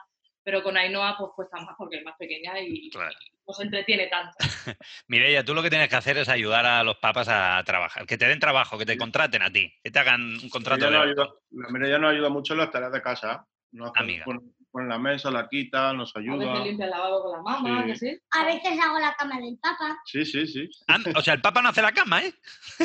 [0.49, 3.15] Pero con Ainhoa pues cuesta más porque es más pequeña y Claro.
[3.47, 4.33] no se entretiene tanto.
[5.07, 8.17] Mireia, tú lo que tienes que hacer es ayudar a los papas a trabajar, que
[8.17, 11.07] te den trabajo, que te contraten a ti, que te hagan un contrato Ella de
[11.15, 13.45] nos ayuda, la Mireia nos ayuda mucho en las tareas de casa.
[13.73, 14.25] Nos hace- Amiga.
[14.71, 16.53] Pone la mesa, la quita, nos A ayuda.
[16.53, 17.97] veces limpia el lavabo con la mamá, Sí.
[17.97, 18.19] sí.
[18.31, 19.99] A veces hago la cama del papa.
[20.05, 20.69] Sí, sí, sí.
[21.17, 22.33] O sea, el papa no hace la cama, ¿eh?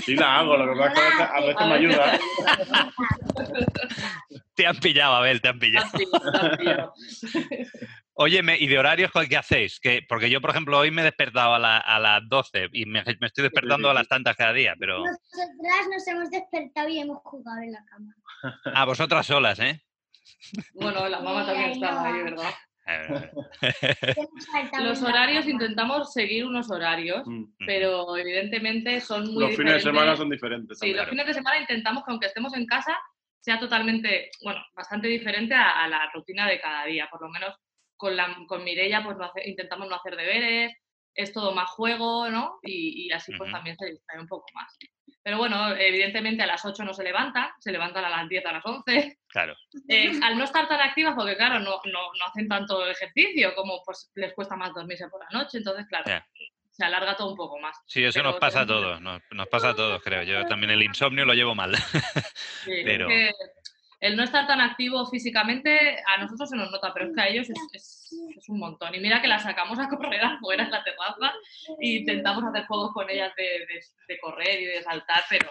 [0.03, 2.19] Sí la hago, lo que pasa es que a veces, a veces me ayuda.
[4.55, 5.88] Te han pillado, Abel, te han pillado.
[8.15, 9.79] Oye, me- ¿y de horarios qué hacéis?
[9.79, 12.86] Que, porque yo, por ejemplo, hoy me he despertado a, la- a las 12 y
[12.86, 14.99] me, me estoy despertando a las tantas cada día, pero...
[14.99, 18.13] Nosotras nos hemos despertado y hemos jugado en la cama.
[18.75, 19.81] A vosotras solas, ¿eh?
[20.74, 22.51] Bueno, la mamá también estaba ahí, ¿verdad?
[24.84, 27.24] Los horarios intentamos seguir unos horarios,
[27.65, 29.84] pero evidentemente son muy Los fines de diferentes.
[29.84, 30.80] semana son diferentes.
[30.80, 32.97] Sí, los fines de semana intentamos que aunque estemos en casa
[33.39, 37.07] sea totalmente, bueno, bastante diferente a, a la rutina de cada día.
[37.11, 37.55] Por lo menos
[37.97, 40.74] con, la, con Mireia pues no hace- intentamos no hacer deberes,
[41.15, 42.57] es todo más juego, ¿no?
[42.63, 44.78] Y, y así pues también se distrae un poco más.
[45.24, 48.51] Pero bueno, evidentemente a las 8 no se levantan, se levantan a las 10, a
[48.51, 49.19] las 11.
[49.30, 49.55] Claro.
[49.88, 53.82] Eh, al no estar tan activas, porque claro, no, no, no hacen tanto ejercicio, como
[53.86, 56.05] pues les cuesta más dormirse por la noche, entonces claro,
[56.69, 57.78] se alarga todo un poco más.
[57.86, 60.24] Sí, eso Pero nos pasa a todos, nos, nos pasa a todos, creo.
[60.24, 61.76] Yo también el insomnio lo llevo mal.
[62.65, 63.32] Sí, es Pero- que
[64.01, 67.28] el no estar tan activo físicamente a nosotros se nos nota, pero es que a
[67.30, 68.02] ellos es, es-
[68.38, 68.93] es un montón.
[68.95, 71.34] Y mira que las sacamos a correr afuera en la terraza
[71.80, 75.49] e intentamos hacer juegos con ellas de, de- de correr y de saltar, pero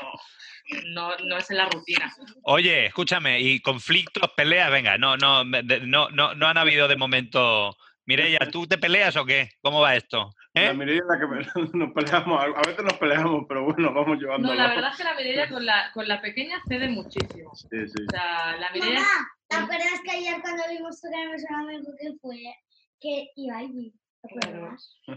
[0.87, 2.13] no, no es en la rutina.
[2.45, 7.77] Oye, escúchame, y conflictos, peleas, venga, no, no, no, no, no han habido de momento.
[8.07, 9.49] Mireia, ¿tú te peleas o qué?
[9.63, 10.31] ¿Cómo va esto?
[10.55, 10.67] ¿Eh?
[10.67, 12.43] La Mireia es la que me- nos peleamos.
[12.43, 14.49] A veces nos peleamos, pero bueno, vamos llevando.
[14.49, 17.55] No, la verdad es que la Mireia con la, con la pequeña cede muchísimo.
[17.55, 18.05] Sí, sí.
[18.09, 19.01] O sea, la Mireia...
[19.01, 22.37] Mamá, ¿te acuerdas que ayer cuando vimos tu gran amigo que fue
[23.01, 23.93] que iba allí?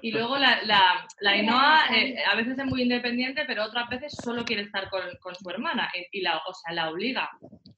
[0.02, 4.14] Y luego la, la, la Ainhoa eh, a veces es muy independiente, pero otras veces
[4.24, 7.30] solo quiere estar con, con su hermana y, y la, o sea, la obliga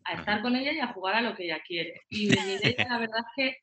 [0.05, 1.99] a estar con ella y a jugar a lo que ella quiere.
[2.09, 3.57] Y Mireia la verdad es que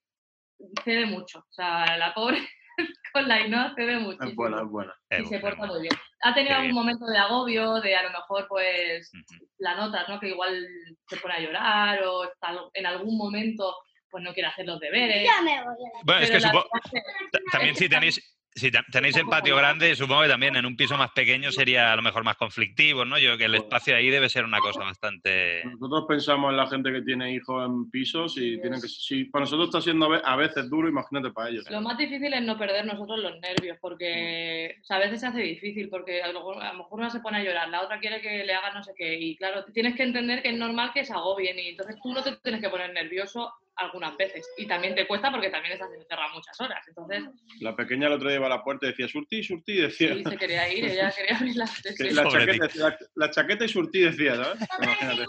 [0.85, 1.39] cede mucho.
[1.41, 2.39] O sea, la pobre
[3.13, 4.31] con la Ainhoa cede muchísimo.
[4.31, 4.95] Es buena, es buena.
[5.21, 5.95] y se porta muy bien.
[6.23, 9.11] Ha tenido algún momento de agobio, de a lo mejor pues
[9.59, 10.19] la notas, ¿no?
[10.19, 10.67] Que igual
[11.09, 13.75] se pone a llorar o está en algún momento
[14.11, 15.25] pues no quiere hacer los deberes.
[15.25, 17.41] Ya me voy a la Bueno, es Pero que la supo- verdad es que- ta-
[17.53, 21.11] también si tenéis, si tenéis el patio grande, supongo que también en un piso más
[21.11, 23.19] pequeño sería a lo mejor más conflictivo, ¿no?
[23.19, 25.63] Yo creo que el espacio ahí debe ser una cosa bastante...
[25.65, 28.89] Nosotros pensamos en la gente que tiene hijos en pisos y tienen que.
[28.89, 31.65] Si para nosotros está siendo a ve- a veces duro, imagínate para ellos.
[31.69, 35.27] Lo más difícil es no perder nosotros los nervios, porque o sea, a veces se
[35.27, 37.99] hace difícil, porque a lo, a lo mejor una se pone a llorar, la otra
[37.99, 40.93] quiere que le haga no sé qué, y claro, tienes que entender que es normal
[40.95, 44.66] que se agobien, y entonces tú no te tienes que poner nervioso algunas veces, y
[44.66, 47.25] también te cuesta porque también estás encerrado muchas horas, entonces
[47.61, 50.14] La pequeña el otro día iba a la puerta y decía surtí, surtí, decía.
[50.14, 54.01] sí, se quería ir, ella quería abrir las la, chaqueta, la, la chaqueta y surtí
[54.01, 54.68] decía, ¿sabes?
[54.81, 55.25] Imagínate.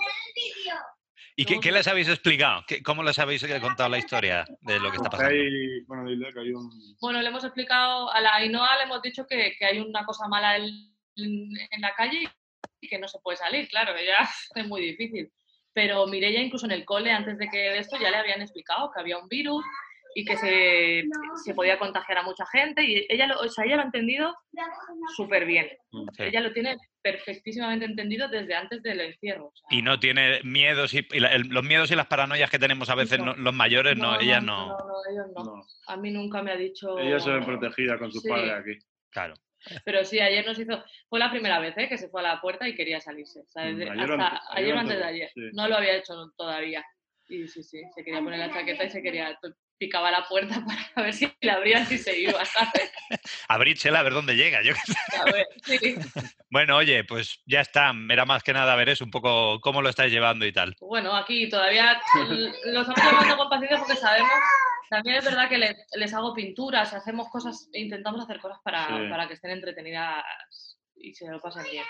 [1.37, 2.63] ¿Y qué, qué les habéis explicado?
[2.67, 5.31] ¿Qué- ¿Cómo les habéis contado la historia de lo que está pasando?
[5.33, 6.69] hay- bueno, dile que hay un.
[7.01, 10.27] Bueno, le hemos explicado a la Ainhoa, le hemos dicho que, que hay una cosa
[10.29, 10.67] mala en,
[11.17, 12.23] en la calle
[12.79, 14.17] y que no se puede salir, claro, ella
[14.55, 15.29] es muy difícil.
[15.75, 18.89] Pero Mireia, incluso en el cole, antes de que de esto, ya le habían explicado
[18.93, 19.63] que había un virus
[20.17, 21.03] y que se,
[21.43, 24.33] se podía contagiar a mucha gente y ella lo, o sea, ella lo ha entendido
[25.17, 25.67] súper bien.
[26.13, 26.23] Sí.
[26.23, 29.47] Ella lo tiene perfectísimamente entendido desde antes del encierro.
[29.47, 32.49] o sea, Y no tiene miedos y, y la- el- los miedos y las paranoias
[32.49, 34.67] que tenemos a veces no- los mayores, no, ella no.
[34.69, 35.65] no, no, ellos no.
[35.87, 36.97] A mí nunca me ha dicho...
[36.97, 38.29] Ella se ve protegida con sus Sí.
[38.29, 38.79] padres aquí.
[39.11, 39.33] Claro.
[39.83, 41.87] Pero sí, ayer nos hizo, fue la primera vez ¿eh?
[41.89, 43.39] que se fue a la puerta y quería salirse.
[43.41, 45.31] o sea, Mm, desde- ayer hasta- antes- ayer antes de ayer.
[45.33, 45.41] sí.
[45.53, 46.83] No lo había hecho todavía.
[47.27, 49.37] Y sí, sí, se quería poner la chaqueta y se quería,
[49.77, 50.55] picaba la puerta
[50.95, 52.91] para ver si la abría y se iba, ¿sabes?
[53.47, 54.61] Abrírsela a ver dónde llega.
[54.63, 55.17] Yo qué sé.
[55.19, 55.95] A ver, sí.
[56.49, 57.91] Bueno, oye, pues ya está.
[58.09, 60.73] Era más que nada ver eso, un poco cómo lo estáis llevando y tal.
[60.79, 61.99] Bueno, aquí todavía
[62.65, 64.29] lo estamos llevando con paciencia porque sabemos,
[64.89, 68.93] también es verdad que le- les hago pinturas, hacemos cosas, intentamos hacer cosas para, Sí.
[69.09, 70.23] para que estén entretenidas
[70.95, 71.83] y se lo pasen bien.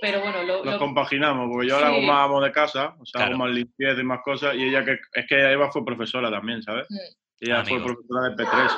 [0.00, 3.06] Pero bueno, lo, Los lo- compaginamos, porque yo ahora hago más amo de casa, o
[3.06, 3.36] sea, Claro.
[3.36, 6.62] hago más limpieza y más cosas, y ella que es que Eva fue profesora también,
[6.62, 6.86] ¿sabes?
[6.90, 6.96] Mm.
[7.40, 7.76] Ella Amigo.
[7.84, 8.70] fue profesora de P3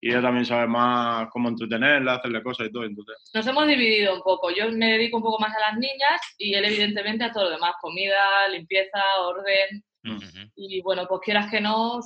[0.00, 3.16] y ella también sabe más cómo entretenerla, hacerle cosas y todo, entonces.
[3.34, 4.50] nos hemos dividido un poco.
[4.50, 7.50] Yo me dedico un poco más a las niñas y él evidentemente a todo lo
[7.50, 9.82] demás, comida, limpieza, orden.
[10.56, 12.00] Y bueno, pues quieras que no,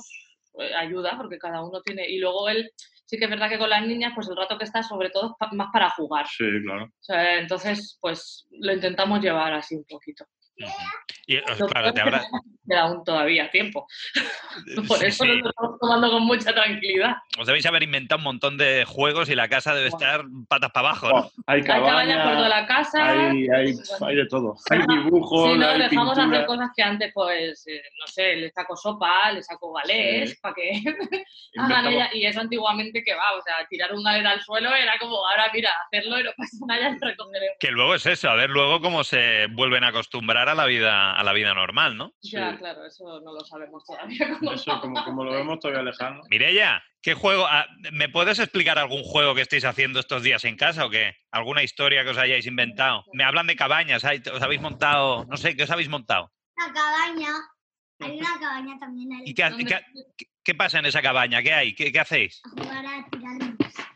[0.77, 2.07] ayuda, porque cada uno tiene.
[2.09, 2.69] Y luego él,
[3.13, 5.37] sí que es verdad que con las niñas, pues el rato que está, sobre todo,
[5.39, 6.25] es más para jugar.
[6.27, 6.85] Sí, claro.
[6.85, 10.25] O sea, entonces, pues lo intentamos llevar así un poquito.
[11.25, 12.21] Y, eh, Lo claro, te habrá...
[12.79, 13.87] aún todavía tiempo.
[14.87, 15.29] Por Sí, eso sí.
[15.29, 17.15] nos lo estamos tomando con mucha tranquilidad.
[17.39, 20.89] Os debéis haber inventado un montón de juegos y la casa debe estar patas para
[20.89, 21.15] abajo, ¿no?
[21.15, 23.09] Oh, hay Hay cabañas por toda la casa.
[23.09, 24.55] hay, hay, de todo.
[24.69, 26.37] Hay dibujos, Sí, no, hay dejamos pintura.
[26.37, 30.35] hacer cosas que antes, pues, eh, no sé, le saco sopa, le saco galés, Sí.
[30.41, 30.71] para que
[31.57, 32.09] hagan ella.
[32.13, 35.49] Y eso antiguamente que va, o sea, tirar un galet al suelo era como, ahora
[35.53, 37.57] mira, hacerlo y no pasa nada, ya lo recogeremos.
[37.59, 41.13] Que luego es eso, a ver luego cómo se vuelven a acostumbrar a la vida,
[41.13, 42.13] a la vida normal, ¿no?
[42.21, 44.35] Ya, claro, eso no lo sabemos todavía.
[44.39, 46.21] cómo Eso, como, como lo vemos todavía lejano.
[46.29, 47.45] Mireya, ¿qué juego?
[47.49, 51.15] ah, ¿Me puedes explicar algún juego que estéis haciendo estos días en casa o qué?
[51.31, 53.05] ¿Alguna historia que os hayáis inventado?
[53.13, 55.25] Me hablan de cabañas, ¿hay- ¿os habéis montado?
[55.25, 56.31] No sé, ¿qué os habéis montado?
[56.57, 57.29] La cabaña.
[57.99, 59.23] Hay una cabaña también ahí.
[59.27, 59.85] ¿Y qué, ha- qué ha-
[60.17, 61.41] qué- qué pasa en esa cabaña?
[61.41, 61.73] ¿Qué hay?
[61.75, 62.41] ¿Qué, qué hacéis?
[62.43, 63.53] Jugar a tirarnos.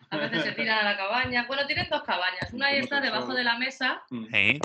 [0.10, 1.46] A veces se tiran a la cabaña.
[1.48, 2.54] Bueno, tienen dos cabañas.
[2.54, 4.02] Una ahí está debajo de la mesa
[4.32, 4.58] ¿Eh?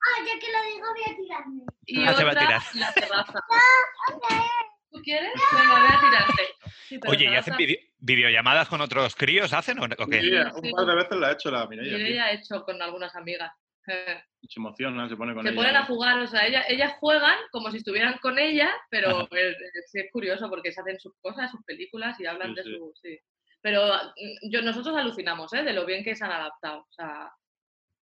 [0.00, 1.62] Ah, ya que lo digo, voy a tirarme.
[1.86, 2.62] y Ah, se va a otra tirar.
[2.74, 3.40] en la terraza.
[4.90, 5.30] ¿Tú quieres?
[5.52, 6.42] Venga, voy a tirarte.
[6.88, 9.52] Sí, Oye, ¿y hacen vide- videollamadas con otros críos?
[9.52, 10.20] ¿Hacen o, o qué?
[10.22, 10.30] Sí,
[10.62, 12.14] un par de veces la ha hecho la Mireia.
[12.14, 13.52] Ya he hecho con algunas amigas.
[14.48, 15.56] Se emociona, se pone con Se ella.
[15.56, 19.56] ponen a jugar, o sea, ellas, ellas juegan como si estuvieran con ella, pero es,
[19.74, 22.70] es- es curioso porque se hacen sus cosas, sus películas y hablan Sí, de sí.
[22.76, 22.92] su...
[23.02, 23.18] Sí.
[23.60, 25.64] Pero mm, yo, nosotros alucinamos ¿eh?
[25.64, 26.80] de lo bien que se han adaptado.
[26.82, 27.30] O sea,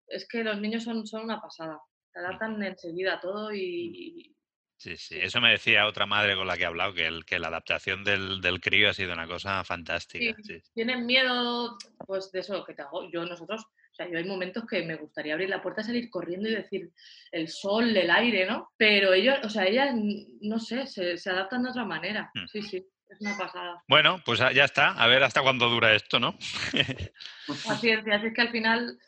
[0.09, 1.81] es que los niños son, son una pasada.
[2.13, 4.37] Se adaptan enseguida a todo y,
[4.79, 7.39] Sí, sí, eso me decía otra madre con la que he hablado, que, el, que
[7.39, 10.37] la adaptación del, del crío ha sido una cosa fantástica.
[10.43, 10.71] Sí, sí.
[10.75, 13.11] tienen miedo, pues de eso que te hago.
[13.11, 16.49] Yo, nosotros, o sea, yo hay momentos que me gustaría abrir la puerta, salir corriendo
[16.49, 16.91] y decir
[17.33, 18.71] el sol, el aire, ¿no?
[18.77, 19.95] Pero ellos, o sea, ellas,
[20.43, 22.31] no sé, se, se adaptan de otra manera.
[22.35, 22.47] Mm.
[22.47, 23.83] Sí, sí, es una pasada.
[23.89, 24.91] Bueno, pues ah, ya está.
[24.91, 26.37] A ver hasta cuándo dura esto, ¿no?
[27.67, 28.99] Paciencia, así es que al final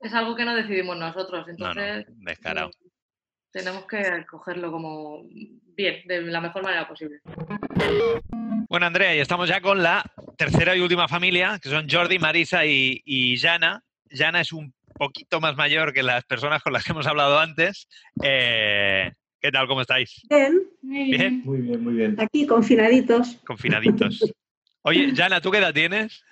[0.00, 2.70] es algo que no decidimos nosotros, No, no, entonces descarado.
[3.52, 5.22] tenemos que cogerlo como
[5.76, 7.20] bien, de la mejor manera posible.
[8.68, 10.04] Bueno, Andrea, y estamos ya con la
[10.36, 13.82] tercera y última familia, que son Jordi, Marisa y, y Jana.
[14.10, 17.88] Jana es un poquito más mayor que las personas con las que hemos hablado antes.
[18.22, 19.66] Eh, ¿Qué tal?
[19.66, 20.22] ¿Cómo estáis?
[20.28, 20.60] Bien.
[20.82, 21.42] Bien.
[21.44, 22.16] Muy bien, muy bien.
[22.20, 23.36] Aquí confinaditos.
[23.46, 24.32] Confinaditos.
[24.82, 26.22] Oye, Jana, ¿tú qué edad tienes?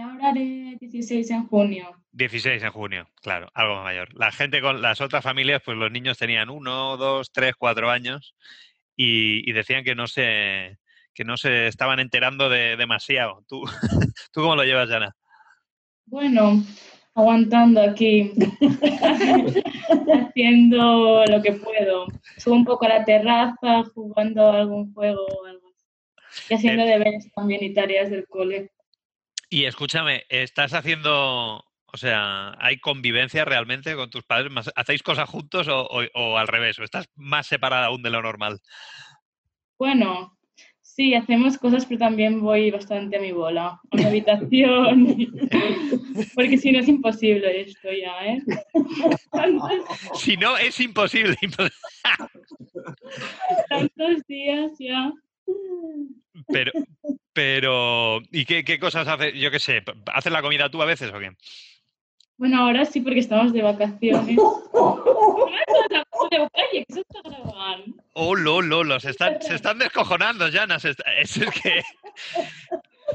[0.00, 2.04] Ahora haré 16 en junio.
[2.12, 4.08] 16 en junio, claro, algo más mayor.
[4.14, 8.34] La gente con las otras familias, pues los niños tenían uno, dos, tres, cuatro años
[8.96, 10.78] y, y decían que no se
[11.18, 13.44] que no se estaban enterando de demasiado.
[13.48, 13.64] ¿Tú,
[14.32, 15.16] ¿tú cómo lo llevas, Jana?
[16.06, 16.62] Bueno,
[17.12, 18.30] aguantando aquí,
[20.14, 22.06] haciendo lo que puedo.
[22.36, 26.44] Subo un poco a la terraza, jugando a algún juego o algo así.
[26.50, 28.70] Y haciendo deberes también y tareas del cole.
[29.50, 34.52] Y escúchame, ¿estás haciendo, o sea, hay convivencia realmente con tus padres?
[34.52, 36.78] ¿Más- ¿Hacéis cosas juntos o, o- o al revés?
[36.78, 38.60] ¿O estás más separada aún de lo normal?
[39.78, 40.36] Bueno,
[40.82, 45.16] sí, hacemos cosas, pero también voy bastante a mi bola, a mi habitación.
[46.34, 48.42] Porque si no es imposible esto ya, ¿eh?
[50.14, 51.36] Si no, es imposible.
[51.42, 51.72] impos-
[53.70, 55.10] Tantos días ya.
[56.48, 56.72] Pero,
[57.32, 59.34] pero, ¿y qué, qué cosas haces?
[59.34, 59.82] Yo qué sé,
[60.12, 61.30] ¿haces la comida tú a veces o qué?
[62.36, 64.38] Bueno, ahora sí porque estamos de vacaciones.
[66.30, 67.94] Oye, se está grabando.
[68.14, 70.76] Oh, lo, lo, lo, se están, se están descojonando, Jana.
[70.76, 71.82] está- es el que,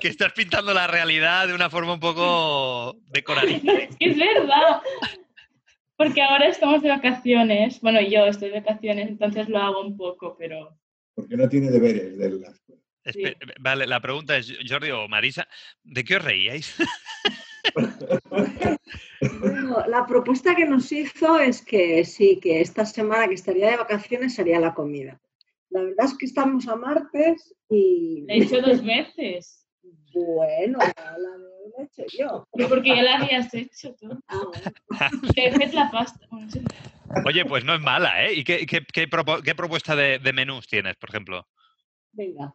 [0.02, 3.74] que estás pintando la realidad de una forma un poco decorativa.
[3.74, 4.82] Es que es verdad.
[5.96, 7.80] Porque ahora estamos de vacaciones.
[7.82, 10.76] Bueno, yo estoy de vacaciones, entonces lo hago un poco, pero
[11.16, 12.82] Porque no tiene deberes de la escuela.
[13.06, 15.48] Espe- Vale, la pregunta es, Jordi o Marisa,
[15.84, 16.76] ¿de qué os reíais?
[19.40, 23.78] Bueno, la propuesta que nos hizo es que sí, que esta semana que estaría de
[23.78, 25.20] vacaciones sería la comida.
[25.70, 28.26] La verdad es que estamos a martes y...
[28.28, 29.66] La he hecho dos veces.
[30.14, 31.30] Bueno, la, la
[31.80, 32.48] he hecho yo.
[32.54, 34.22] Pero porque ya la habías hecho tú.
[35.34, 36.26] Te he fet la pasta.
[36.30, 36.62] Bueno, sí.
[37.26, 38.34] Oye, pues no es mala, ¿eh?
[38.34, 41.48] ¿Y qué, qué- qué propo- qué propuesta de, de menús tienes, por ejemplo?
[42.12, 42.54] Venga.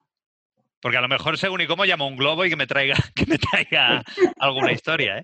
[0.80, 2.94] Porque a lo mejor según y cómo llamo a un globo y que me traiga,
[3.14, 4.02] que me traiga
[4.38, 5.22] alguna historia, ¿eh?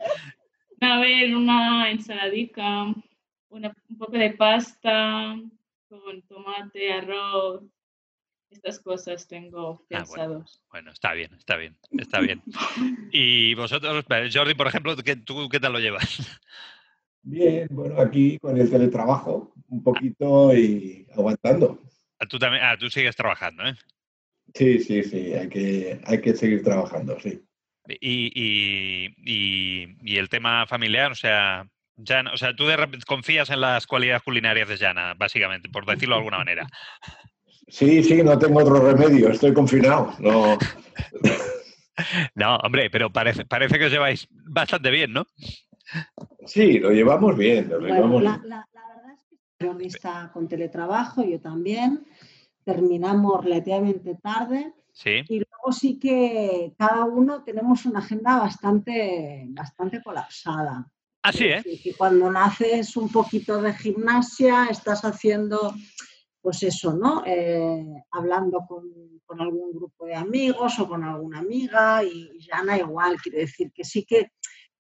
[0.81, 2.85] A ver, una ensaladica,
[3.49, 5.37] una- un poco de pasta
[5.89, 7.63] con tomate, arroz.
[8.51, 10.45] Estas cosas tengo Ah, bueno.
[10.71, 12.43] Bueno, está bien, está bien, está bien.
[13.13, 16.41] Y vosotros, Jordi, por ejemplo, ¿qué, ¿tú qué tal lo llevas?
[17.27, 21.81] Bien, bueno, aquí con el teletrabajo, un poquito y aguantando.
[22.29, 23.75] Tú también, ah, tú sigues trabajando, ¿eh?
[24.55, 27.43] Sí, sí, sí, hay que, hay que seguir trabajando, sí.
[27.89, 31.67] Y, y, y- y el tema familiar, o sea,
[31.97, 36.15] o sea, tú de repente confías en las cualidades culinarias de Jana, básicamente, por decirlo
[36.17, 36.67] de alguna manera.
[37.69, 40.15] Sí, sí, no tengo otro remedio, estoy confinado.
[40.19, 40.59] No,
[42.35, 45.27] No, hombre, pero parece, parece que os lleváis bastante bien, ¿no?
[46.47, 50.49] Sí, lo llevamos bien, lo Bueno, llevamos la, la- la verdad es que está con
[50.49, 52.05] teletrabajo, yo también.
[52.65, 55.23] Terminamos relativamente tarde Sí.
[55.29, 60.89] y luego sí que cada uno tenemos una agenda bastante, bastante colapsada.
[61.23, 61.63] Así, ¿eh?
[61.65, 65.75] Y cuando naces un poquito de gimnasia, estás haciendo,
[66.41, 67.23] pues eso, ¿no?
[67.27, 68.85] Eh, hablando con,
[69.25, 73.73] con algún grupo de amigos o con alguna amiga y ya no igual, quiero decir
[73.73, 74.33] que sí que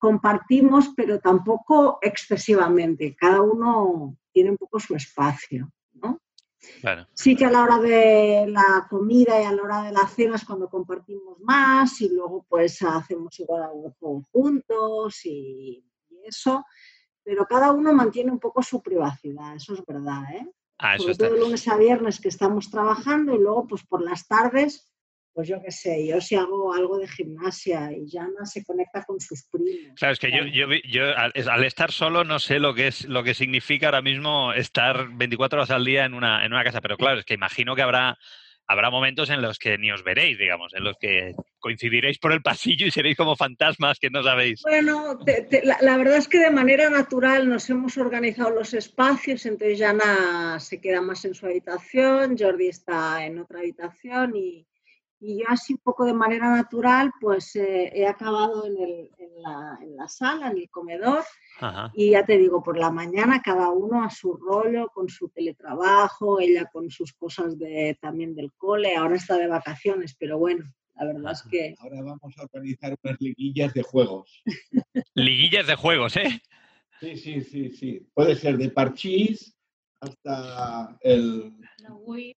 [0.04, 3.16] compartimos, pero tampoco excesivamente.
[3.16, 6.20] Cada uno tiene un poco su espacio, ¿no?
[6.82, 7.06] Claro.
[7.14, 10.36] Sí que a la hora de la comida y a la hora de la cena
[10.36, 16.66] es cuando compartimos más y luego pues hacemos igual algún juego juntos y, y eso,
[17.22, 20.46] pero cada uno mantiene un poco su privacidad, eso es verdad, ¿eh?
[20.78, 24.26] Ah, eso Sobre todo lunes a viernes que estamos trabajando y luego pues por las
[24.26, 24.90] tardes,
[25.34, 29.18] pues yo qué sé, yo si hago algo de gimnasia y Jana se conecta con
[29.20, 29.98] sus primos.
[29.98, 32.86] Claro, es que yo, yo, yo al, es- al estar solo no sé lo que
[32.86, 36.62] es lo que significa ahora mismo estar 24 horas al día en una, en una
[36.64, 38.16] casa, pero claro, es que imagino que habrá,
[38.68, 42.40] habrá momentos en los que ni os veréis, digamos, en los que coincidiréis por el
[42.40, 44.62] pasillo y seréis como fantasmas que no sabéis.
[44.62, 48.72] Bueno, te- te- la, la verdad es que de manera natural nos hemos organizado los
[48.72, 54.66] espacios, entonces Jana se queda más en su habitación, Jordi está en otra habitación y,
[55.26, 59.42] y yo así un poco de manera natural pues eh, he acabado en, el- en
[59.42, 61.24] la, en la sala, en el comedor
[61.60, 61.90] Ajá.
[61.94, 66.40] y ya te digo, por la mañana cada uno a su rollo, con su teletrabajo,
[66.40, 70.64] ella con sus cosas de, también del cole, ahora está de vacaciones, pero bueno,
[70.96, 71.74] la verdad es que...
[71.78, 74.42] Ahora vamos a organizar unas liguillas de juegos.
[75.14, 76.40] Liguillas de juegos, ¿eh?
[77.00, 78.06] Sí, sí, sí, sí.
[78.14, 79.56] Puede ser de parchís
[80.00, 81.52] hasta el...
[81.78, 82.36] La Wii.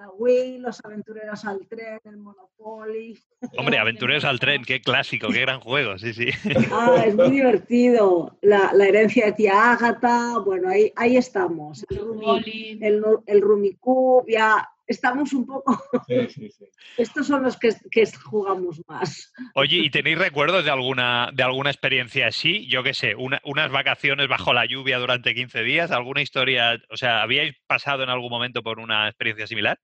[0.00, 3.18] La- Wii, los aventureros al tren, el Monopoly.
[3.58, 6.26] Hombre, Aventureros al tren, qué clásico, qué gran juego, sí, sí.
[6.72, 8.36] Ah, es muy divertido.
[8.42, 11.84] La, la herencia de tía Ágata, bueno, ahí, ahí estamos.
[11.90, 15.80] El, Rumi, el, el Rumicube, ya estamos un poco.
[16.06, 16.64] Sí, sí, sí.
[16.98, 19.32] Estos son los que, que jugamos más.
[19.54, 22.66] Oye, ¿y tenéis recuerdos de alguna, de alguna experiencia así?
[22.68, 26.96] Yo qué sé, una- unas vacaciones bajo la lluvia durante 15 días, alguna historia, o
[26.96, 29.78] sea, ¿habíais pasado en algún momento por una experiencia similar?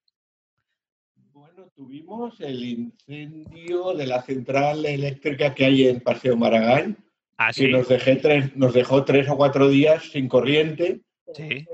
[1.32, 6.96] Bueno, tuvimos el incendio de la central eléctrica que hay en Paseo Maragall,
[7.38, 11.02] Ah, que nos, dejé tres, nos dejó tres o cuatro días sin corriente.
[11.34, 11.66] Sí.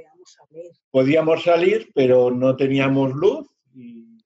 [0.90, 4.18] Podíamos salir, pero no teníamos luz y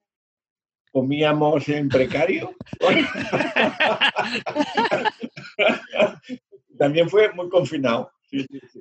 [0.90, 2.54] comíamos en precario.
[6.78, 8.10] También fue muy confinado.
[8.28, 8.80] Sí, sí, sí.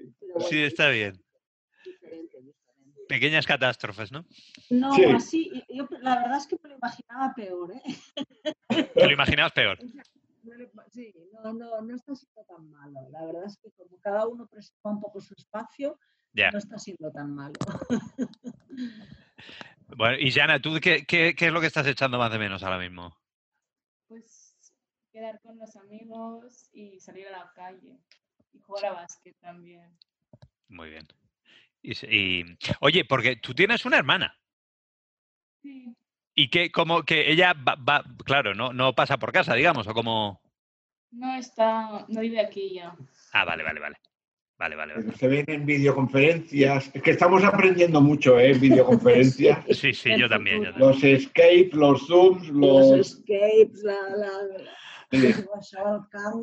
[0.49, 1.21] Sí, está bien.
[3.07, 4.25] Pequeñas catástrofes, ¿no?
[4.69, 5.03] No, Sí.
[5.05, 7.81] así, yo la verdad es que me lo imaginaba peor, ¿eh?
[8.93, 9.77] Te lo imaginabas peor.
[10.91, 11.11] Sí,
[11.43, 13.09] no, no, no está siendo tan malo.
[13.09, 15.97] La verdad es que como cada uno preserva un poco su espacio,
[16.51, 17.53] No está siendo tan malo.
[19.97, 22.63] Bueno, y Jana, ¿tú qué, qué- qué es lo que estás echando más de menos
[22.63, 23.15] ahora mismo?
[24.07, 24.55] Pues
[25.11, 27.99] quedar con los amigos y salir a la calle.
[28.51, 29.95] Y jugar a básquet también.
[30.69, 31.07] Muy bien.
[31.83, 31.91] Y,
[32.41, 34.35] y- oye, porque tú tienes una hermana.
[35.61, 35.95] Sí.
[36.33, 39.93] Y que como que ella va, va- claro, no, no pasa por casa, digamos, o
[39.93, 40.41] como.
[41.11, 42.95] No está, no vive aquí ya.
[43.33, 43.97] Ah, vale, vale, vale.
[44.57, 46.89] Vale, vale, se ven en videoconferencias.
[46.93, 48.51] Es que estamos aprendiendo mucho ¿eh?
[48.51, 49.59] en videoconferencias.
[49.75, 50.63] Sí, sí, yo también.
[50.63, 50.89] yo también.
[50.91, 53.07] Los escapes, los zooms, Los los...
[53.07, 54.35] escapes, la, la-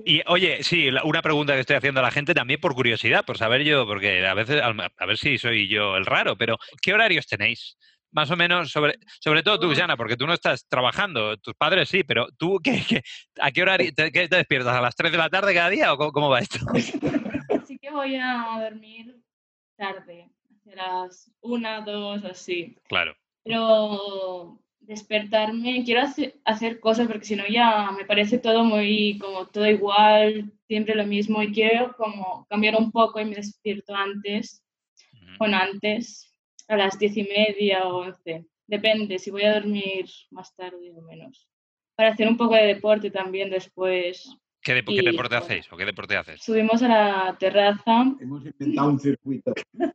[0.04, 3.38] Y oye, sí, una pregunta que estoy haciendo a la gente también por curiosidad, por
[3.38, 7.26] saber yo, porque a veces, a ver si soy yo el raro, pero ¿qué horarios
[7.26, 7.76] tenéis?
[8.12, 11.88] Más o menos, sobre, sobre todo tú, Jana, porque tú no estás trabajando, tus padres
[11.88, 13.02] sí, pero tú, ¿qué, qué-
[13.40, 14.76] a qué horario te, qué te despiertas?
[14.76, 16.58] ¿A las 3 de la tarde cada día o cómo, cómo va esto?
[17.93, 19.20] Voy a dormir
[19.76, 22.76] tarde, hacia las una, dos, así.
[22.88, 23.14] Claro.
[23.45, 29.47] Pero despertarme, quiero hace- hacer cosas porque si no ya me parece todo muy, como
[29.47, 34.64] todo igual, siempre lo mismo y quiero como cambiar un poco y me despierto antes,
[35.38, 36.34] bueno, antes,
[36.68, 41.03] a las diez y media o once, depende si voy a dormir más tarde o
[41.03, 41.49] menos.
[41.97, 44.34] Para hacer un poco de deporte también después.
[44.62, 46.40] ¿Qué, deporte bueno, hacéis o qué deporte haces?
[46.40, 48.04] Subimos a la terraza.
[48.20, 49.52] Hemos inventado un circuito.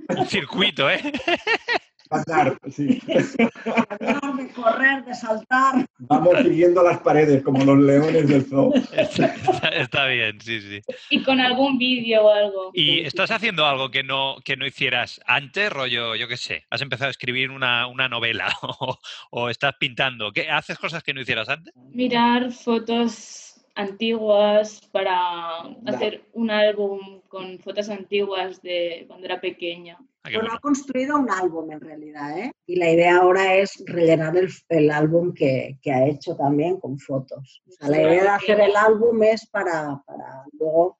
[0.09, 0.99] Un circuito, ¿eh?
[2.09, 3.01] Andar, sí.
[3.05, 5.85] de correr, de saltar.
[5.99, 8.73] Vamos siguiendo las paredes como los leones del zoo.
[8.93, 10.81] Está, está bien, sí, sí.
[11.09, 12.71] Y con algún vídeo o algo.
[12.73, 16.65] ¿Y estás haciendo algo que no, que no hicieras antes, rollo, yo qué sé?
[16.69, 18.97] ¿Has empezado a escribir una, una novela o,
[19.31, 20.31] o estás pintando?
[20.31, 21.73] ¿Qué, ¿Haces cosas que no hicieras antes?
[21.91, 23.46] mirar fotos
[23.77, 29.97] antiguas para hacer un álbum con fotos antiguas de cuando era pequeña.
[30.23, 32.51] Bueno, ha construido un álbum en realidad, ¿eh?
[32.65, 36.97] Y la idea ahora es rellenar el, el álbum que, que ha hecho también con
[36.97, 37.61] fotos.
[37.67, 40.99] O sea, la idea de hacer el álbum es para, para luego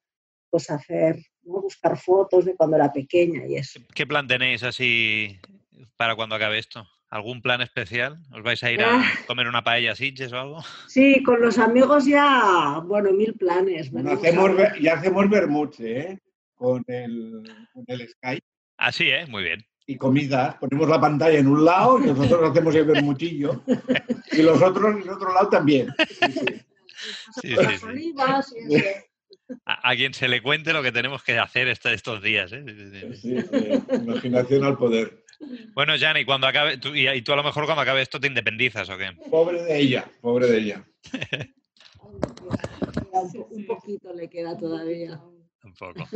[0.49, 1.61] pues hacer, ¿no?
[1.61, 3.81] buscar fotos de cuando era pequeña y eso.
[3.93, 5.37] ¿Qué plan tenéis así
[5.97, 6.87] para cuando acabe esto?
[7.09, 8.19] ¿Algún plan especial?
[8.33, 9.11] ¿Os vais a ir a Ah.
[9.27, 10.63] comer una paella a Sitges o algo?
[10.87, 13.89] Sí, con los amigos ya, bueno, mil planes.
[13.91, 16.19] Bueno, hacemos, a- ver- y hacemos vermuche, ¿eh?
[16.55, 17.43] Con el,
[17.73, 18.43] con el Skype.
[18.77, 19.25] Así, ¿eh?
[19.27, 19.63] Muy bien.
[19.85, 20.55] Y comidas.
[20.55, 23.63] Ponemos la pantalla en un lado y nosotros hacemos el vermuchillo.
[24.33, 25.87] Y los otros en el otro lado también.
[27.41, 27.55] Sí, sí,
[28.67, 28.83] sí.
[29.65, 32.63] A, a quien se le cuente lo que tenemos que hacer estos días, ¿eh?
[32.67, 33.15] Sí, sí, sí.
[33.39, 35.23] Sí, sí, Imaginación al poder.
[35.73, 38.27] Bueno, Jani, cuando acabe, tú, y, y tú a lo mejor cuando acabe esto te
[38.27, 39.11] independizas o qué?
[39.29, 40.83] Pobre de ella, pobre de ella.
[43.49, 45.19] Un poquito le queda todavía.
[45.63, 46.07] Un poco.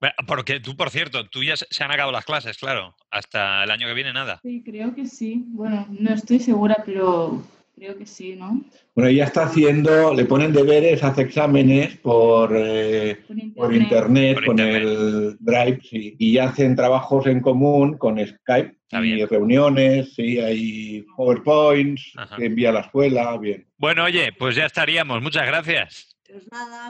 [0.00, 2.96] Bueno, Porque tú, por cierto, tú ya se se han acabado las clases, claro.
[3.10, 4.40] Hasta el año que viene nada.
[4.42, 5.44] Sí, creo que sí.
[5.48, 7.42] Bueno, no estoy segura, pero
[7.74, 8.62] creo que sí, ¿no?
[8.94, 13.18] Bueno, ella está haciendo, le ponen deberes, hace exámenes por, eh,
[13.56, 14.82] por internet, Por con internet.
[14.82, 22.12] el Drive, sí, y hacen trabajos en común con Skype y reuniones, sí, hay PowerPoints
[22.36, 23.66] que envía a la escuela, bien.
[23.78, 25.22] Bueno, oye, pues ya estaríamos.
[25.22, 26.16] Muchas gracias.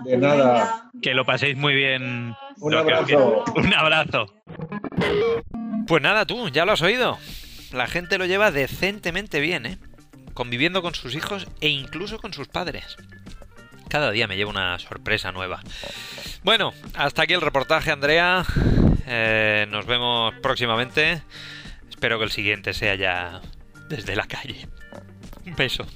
[0.04, 0.90] De nada.
[1.00, 2.34] Que lo paséis muy bien.
[2.58, 3.44] Un abrazo.
[3.56, 4.26] Un abrazo.
[5.86, 7.18] Pues nada, tú, ya lo has oído.
[7.72, 9.78] La gente lo lleva decentemente bien, ¿eh?
[10.34, 12.96] Conviviendo con sus hijos e incluso con sus padres.
[13.88, 15.60] Cada día me lleva una sorpresa nueva.
[16.42, 18.44] Bueno, hasta aquí el reportaje, Andrea.
[19.06, 21.22] Eh, nos vemos próximamente.
[21.90, 23.40] Espero que el siguiente sea ya
[23.88, 24.66] desde la calle.
[25.44, 25.86] Un beso.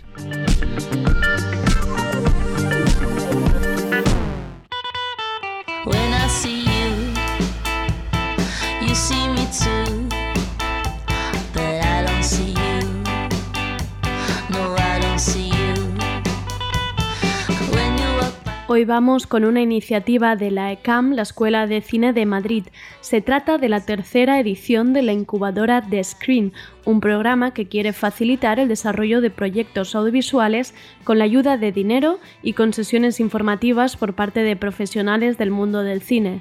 [18.69, 22.65] Hoy vamos con una iniciativa de la ECAM, la Escuela de Cine de Madrid.
[23.01, 26.53] Se trata de la tercera edición de la incubadora The Screen,
[26.85, 32.19] un programa que quiere facilitar el desarrollo de proyectos audiovisuales con la ayuda de dinero
[32.43, 36.41] y con sesiones informativas por parte de profesionales del mundo del cine.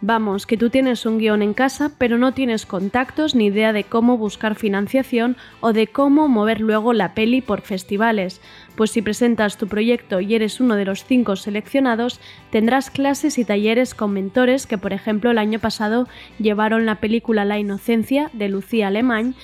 [0.00, 3.82] Vamos, que tú tienes un guion en casa, pero no tienes contactos ni idea de
[3.82, 8.40] cómo buscar financiación o de cómo mover luego la peli por festivales.
[8.78, 12.20] Pues si presentas tu proyecto y eres uno de los cinco seleccionados,
[12.52, 16.06] tendrás clases y talleres con mentores que, por ejemplo, el año pasado
[16.38, 19.34] llevaron la película La Inocencia de Lucía Alemán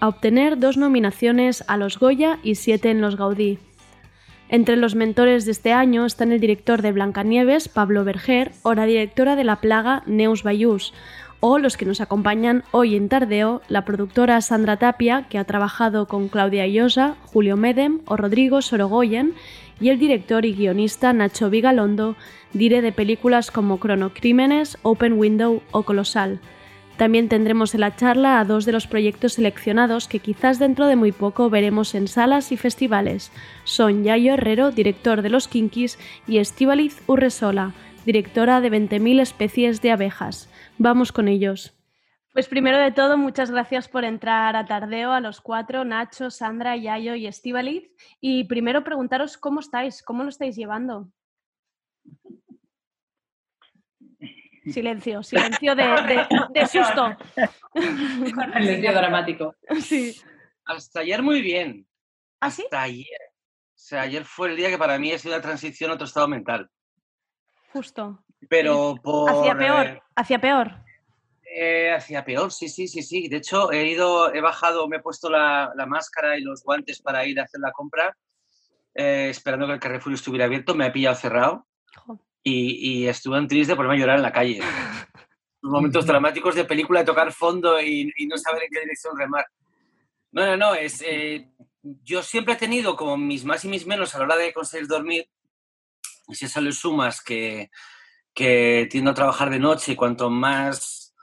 [0.00, 3.60] a obtener dos nominaciones a los Goya y siete en los Gaudí.
[4.48, 8.86] Entre los mentores de este año están el director de Blancanieves, Pablo Berger, o la
[8.86, 10.92] directora de La Plaga, Neus Bayús,
[11.40, 16.06] o los que nos acompañan hoy en Tardeo, la productora Sandra Tapia, que ha trabajado
[16.06, 19.34] con Claudia Llosa, Julio Medem o Rodrigo Sorogoyen,
[19.80, 22.14] y el director y guionista Nacho Vigalondo,
[22.52, 26.40] dire de películas como Cronocrímenes, Open Window o Colosal.
[26.98, 30.96] También tendremos en la charla a dos de los proyectos seleccionados que quizás dentro de
[30.96, 33.32] muy poco veremos en salas y festivales.
[33.64, 37.72] Son Yayo Herrero, director de Los Kinkis, y Estíbaliz Urresola,
[38.04, 40.50] directora de 20.000 especies de abejas.
[40.82, 41.76] Vamos con ellos.
[42.32, 46.74] Pues primero de todo, muchas gracias por entrar a Tardeo, a los cuatro, Nacho, Sandra,
[46.74, 47.90] Yayo y Estivaliz.
[48.18, 51.12] Y primero preguntaros cómo estáis, cómo lo estáis llevando.
[54.72, 57.16] Silencio, silencio de, de- de susto.
[57.74, 59.54] Silencio dramático.
[59.80, 60.16] Sí.
[60.64, 61.86] Hasta ayer muy bien.
[62.40, 62.62] ¿Ah, sí?
[62.64, 63.20] Hasta ayer.
[63.28, 66.06] O sea, ayer fue el día que para mí ha sido la transición a otro
[66.06, 66.70] estado mental.
[67.72, 68.24] Justo.
[68.48, 69.30] Pero por...
[69.30, 70.72] Hacia eh, peor, hacia peor.
[71.52, 73.28] Eh, hacia peor, sí, sí, sí, sí.
[73.28, 77.02] De hecho, he ido, he bajado, me he puesto la, la máscara y los guantes
[77.02, 78.16] para ir a hacer la compra,
[78.94, 80.74] eh, esperando que el Carrefour estuviera abierto.
[80.74, 81.66] Me ha pillado cerrado
[82.42, 84.60] y, y estuve en triste ponerme a llorar en la calle.
[85.62, 89.18] Los momentos dramáticos de película de tocar fondo y, y no saber en qué dirección
[89.18, 89.44] remar.
[90.32, 91.50] No, no, no, es, eh,
[91.82, 94.86] yo siempre he tenido como mis más y mis menos a la hora de conseguir
[94.86, 95.28] dormir.
[96.28, 97.70] Y si eso le sumas que,
[98.34, 101.14] que tiendo a trabajar de noche y cuanto más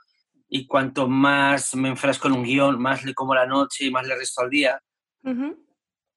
[0.48, 4.06] y cuanto más me enfrasco en un guion, más le como la noche y más
[4.06, 4.80] le resto al día.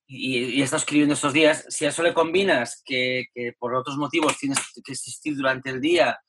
[0.08, 1.66] Y, y he estado escribiendo estos días.
[1.70, 5.82] Si a eso le combinas que, que por otros motivos tienes que existir durante el
[5.82, 6.20] día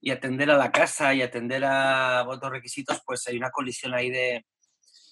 [0.00, 4.10] y atender a la casa y atender a otros requisitos, pues hay una colisión ahí
[4.10, 4.44] de,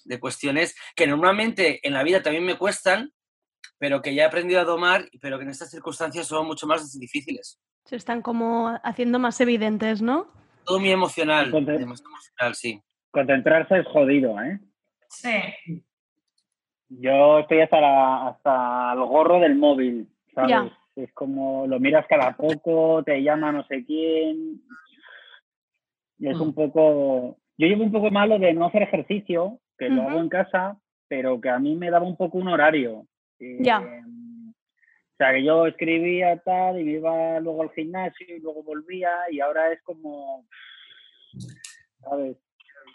[0.05, 3.11] de cuestiones que normalmente en la vida también me cuestan,
[3.77, 6.97] pero que ya he aprendido a domar, pero que en estas circunstancias son mucho más
[6.99, 7.59] difíciles.
[7.85, 10.27] Se están como haciendo más evidentes, ¿no?
[10.65, 12.81] Todo muy emocional, sí.
[13.11, 14.59] Concentrarse es jodido, ¿eh?
[15.09, 15.83] Sí.
[16.89, 20.49] Yo estoy hasta, la- hasta el gorro del móvil, ¿sabes?
[20.49, 20.77] Ya.
[20.95, 24.61] Es como lo miras cada poco, te llama no sé quién.
[26.19, 27.37] Y es un poco.
[27.57, 31.41] Yo llevo un poco malo de no hacer ejercicio, que lo hago en casa, pero
[31.41, 33.07] que a mí me daba un poco un horario.
[33.39, 33.79] Eh, Ya.
[33.79, 39.11] O sea, que yo escribía tal y me iba luego al gimnasio y luego volvía
[39.29, 40.45] y ahora es como,
[41.99, 42.37] ¿sabes?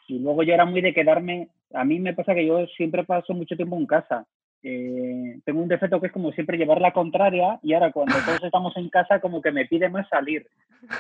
[0.09, 3.35] Y luego yo era muy de quedarme, a mí me pasa que yo siempre paso
[3.35, 4.27] mucho tiempo en casa.
[4.65, 8.43] Eh, tengo un defecto que es como siempre llevar la contraria y ahora cuando todos
[8.43, 10.45] estamos en casa como que me pide más salir,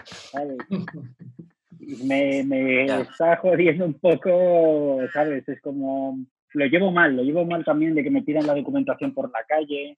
[0.04, 0.58] ¿sabes?
[1.80, 5.48] Y Me, me está jodiendo un poco, ¿sabes?
[5.48, 6.18] Es como,
[6.58, 9.44] lo llevo mal, lo llevo mal también de que me pidan la documentación por la
[9.44, 9.96] calle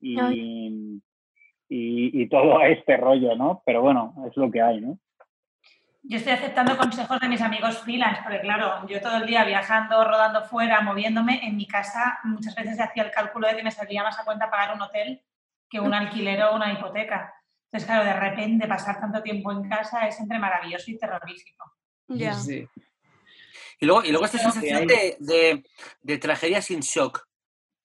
[0.00, 1.00] y, y,
[1.68, 3.62] y todo este rollo, ¿no?
[3.64, 4.98] Pero bueno, es lo que hay, ¿no?
[6.06, 10.04] Yo estoy aceptando consejos de mis amigos freelance, porque claro, yo todo el día viajando,
[10.04, 14.02] rodando fuera, moviéndome, en mi casa muchas veces hacía el cálculo de que me salía
[14.02, 15.22] más a cuenta pagar un hotel
[15.70, 17.34] que un alquiler o una hipoteca.
[17.64, 21.72] Entonces, claro, de repente pasar tanto tiempo en casa es entre maravilloso y terrorífico.
[22.08, 22.34] Ya.
[23.84, 25.62] Y luego, y luego esta sensación de, de,
[26.00, 27.26] de tragedia sin shock,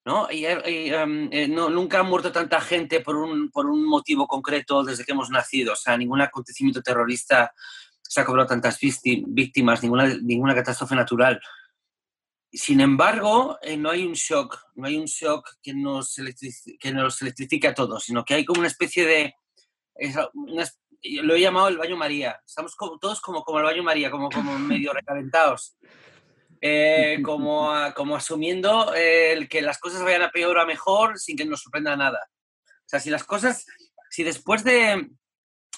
[0.05, 0.31] ¿no?
[0.31, 4.25] Y, y, em, eh, no, Nunca ha muerto tanta gente por un, por un motivo
[4.25, 5.73] concreto desde que hemos nacido.
[5.73, 7.53] O sea, ningún acontecimiento terrorista
[8.01, 11.41] se ha cobrado tantas vícti- víctimas, ninguna, ninguna catástrofe natural.
[12.49, 16.15] Sin embargo, eh, no hay un shock, no hay un shock que nos,
[16.79, 19.35] que nos electrifique a todos, sino que hay como una especie de...
[20.33, 20.63] una
[21.03, 22.41] lo he llamado el baño María.
[22.45, 25.77] Estamos como- todos como, como el baño María, como, como medio recalentados.
[26.61, 30.65] Eh, como, a- como asumiendo eh, el que las cosas vayan a peor o a
[30.65, 32.19] mejor sin que nos sorprenda nada.
[32.65, 33.65] O sea, si las cosas,
[34.09, 35.09] si después de,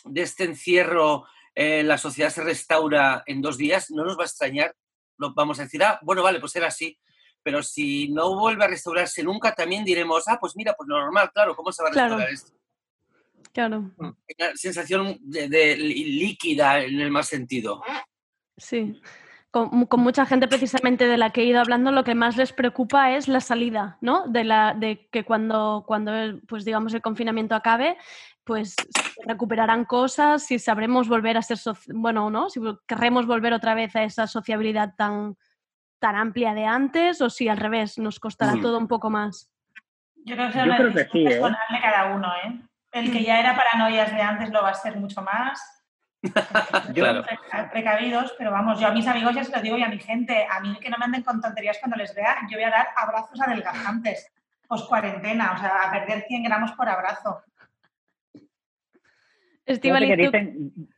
[0.05, 4.26] de este encierro eh, la sociedad se restaura en dos días, no nos va a
[4.28, 4.74] extrañar.
[5.17, 6.97] Lo, vamos a decir, ah, bueno, vale, pues era así.
[7.43, 11.30] Pero si no vuelve a restaurarse nunca, también diremos, ah, pues mira, pues lo normal,
[11.34, 12.15] claro, ¿cómo se va a Claro.
[12.15, 12.53] restaurar esto?
[13.53, 14.15] Claro, Una
[14.55, 17.81] sensación de, de lí- líquida en el más sentido.
[18.57, 19.01] sí.
[19.49, 22.53] Con, con mucha gente precisamente de la que he ido hablando, lo que más les
[22.53, 24.25] preocupa es la salida, ¿no?
[24.27, 27.97] De, la, de que cuando, cuando el, pues digamos, el confinamiento acabe,
[28.45, 32.49] pues se recuperarán cosas, si sabremos volver a ser, soci- bueno, ¿no?
[32.49, 35.35] Si querremos volver otra vez a esa sociabilidad tan,
[35.99, 38.61] tan amplia de antes o si al revés nos costará Mm.
[38.61, 39.51] todo un poco más.
[40.23, 41.23] Yo creo que Yo creo que sí, ¿eh?
[41.25, 42.61] personal de cada uno, ¿eh?
[42.91, 45.59] El que ya era paranoias de antes lo va a ser mucho más.
[46.93, 47.23] Claro.
[47.23, 49.97] Pre- precavidos, pero vamos, yo a mis amigos ya se lo digo y a mi
[49.97, 52.69] gente, a mí que no me anden con tonterías cuando les vea, yo voy a
[52.69, 54.31] dar abrazos adelgazantes,
[54.67, 57.41] post cuarentena, o sea, a perder 100 gramos por abrazo.
[59.65, 60.89] Que dicen,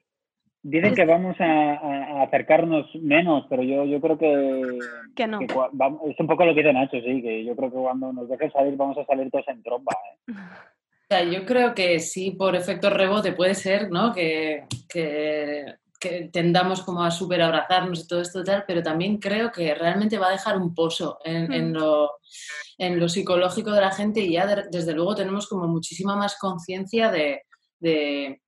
[0.61, 4.79] dicen que vamos a, acercarnos menos, pero yo, yo creo que,
[5.15, 5.39] que no.
[5.39, 8.27] que es un poco lo que dice Nacho, sí, que yo creo que cuando nos
[8.29, 9.93] dejen salir vamos a salir todos en tromba.
[10.27, 10.33] ¿eh?
[11.13, 14.11] Sea, yo creo que sí, por efecto rebote puede ser, ¿no?
[14.13, 15.63] Que, que,
[15.99, 20.17] que tendamos como a súper abrazarnos y todo esto tal, pero también creo que realmente
[20.17, 21.73] va a dejar un pozo en, en Mm.
[21.75, 22.11] lo,
[22.79, 26.35] en lo psicológico de la gente y ya de- desde luego tenemos como muchísima más
[26.39, 27.43] conciencia de,
[27.79, 28.41] de-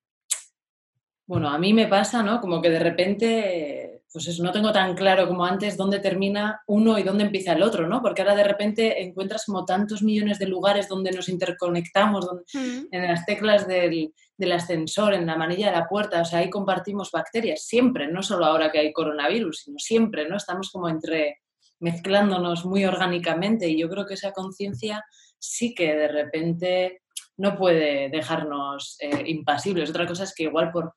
[1.27, 2.41] bueno, a mí me pasa, ¿no?
[2.41, 6.97] Como que de repente pues eso, no tengo tan claro como antes dónde termina uno
[6.97, 8.01] y dónde empieza el otro, ¿no?
[8.01, 12.87] Porque ahora de repente encuentras como tantos millones de lugares donde nos interconectamos, donde, Mm.
[12.91, 16.49] en las teclas del, del ascensor, en la manilla de la puerta, o sea, ahí
[16.49, 20.37] compartimos bacterias, siempre, no solo ahora que hay coronavirus, sino siempre, ¿no?
[20.37, 21.41] Estamos como entre
[21.81, 25.03] mezclándonos muy orgánicamente y yo creo que esa conciencia
[25.37, 27.01] sí que de repente
[27.35, 29.89] no puede dejarnos eh, impasibles.
[29.89, 30.93] Otra cosa es que igual por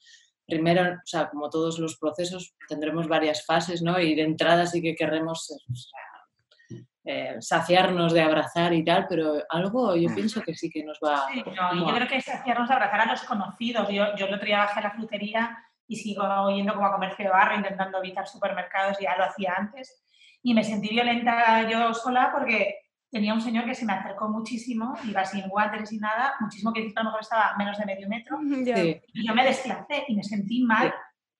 [0.48, 4.00] primero, o sea, como todos los procesos, tendremos varias fases, ¿no?
[4.00, 9.06] Y de entrada sí que querremos eh, o sea, eh, saciarnos de abrazar y tal,
[9.08, 11.26] pero algo yo pienso que sí que nos va...
[11.30, 13.88] Sí, no, yo creo que es hacernos abrazar a los conocidos.
[13.90, 17.26] Yo, yo el otro día bajé a la frutería y sigo yendo como a comercio
[17.26, 20.02] de barrio, intentando evitar supermercados, ya lo hacía antes.
[20.42, 24.94] Y me sentí violenta yo sola porque tenía un señor que se me acercó muchísimo,
[25.04, 27.86] iba sin guantes y sin nada, muchísimo que a lo mejor estaba a menos de
[27.86, 28.38] medio metro.
[28.64, 29.00] Sí.
[29.14, 30.92] Y yo me desplacé y me sentí mal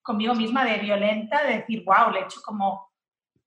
[0.02, 2.88] conmigo misma de violenta, de decir, wow, le he hecho como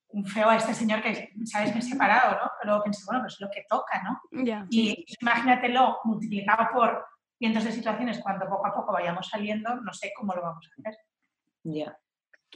[0.10, 1.74] un feo a este señor que, ¿sabes?
[1.74, 2.52] Me he separado, ¿no?
[2.60, 4.44] Pero luego pensé, bueno, pues es lo que toca, ¿no?
[4.44, 4.68] Ya.
[4.70, 7.06] Y imagínatelo multiplicado por
[7.40, 10.82] cientos de situaciones cuando poco a poco vayamos saliendo, no sé cómo lo vamos a
[10.82, 11.00] hacer.
[11.64, 11.98] Ya.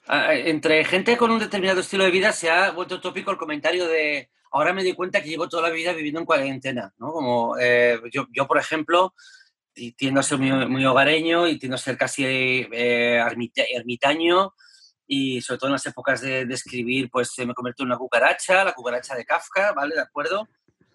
[0.08, 3.88] Ah, Entre gente con un determinado estilo de vida se ha vuelto tópico el comentario
[3.88, 7.12] de ahora me doy cuenta que llevo toda la vida viviendo en cuarentena, ¿no?
[7.12, 9.14] Como eh, yo, yo, por ejemplo,
[9.98, 14.54] tiendo a ser muy, muy hogareño y tiendo a ser casi eh, ermita- ermitaño
[15.06, 18.64] y sobre todo en las épocas de, de escribir, pues me convirtió en una cucaracha,
[18.64, 19.96] la cucaracha de Kafka, ¿vale?
[19.96, 20.48] De acuerdo.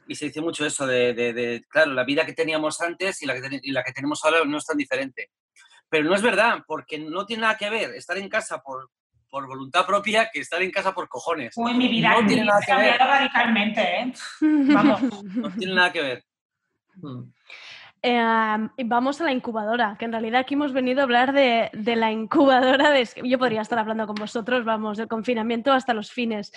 [0.09, 3.27] Y se dice mucho eso de, de- de, claro, la vida que teníamos antes y
[3.27, 5.31] la que, ten- y la que tenemos ahora no es tan diferente.
[5.89, 8.89] Pero no es verdad, porque no tiene nada que ver estar en casa por,
[9.31, 11.55] por voluntad propia que estar en casa por cojones.
[11.57, 12.99] Uy, mi vida, no tiene nada que ver.
[12.99, 14.13] radicalmente, ¿eh?
[14.41, 15.25] Vamos.
[15.25, 16.25] No tiene nada que ver.
[18.03, 21.71] Eh, y vamos a la incubadora, que en realidad aquí hemos venido a hablar de,
[21.73, 22.91] de la incubadora.
[22.91, 26.51] De, yo podría estar hablando con vosotros, vamos, del confinamiento hasta los fines.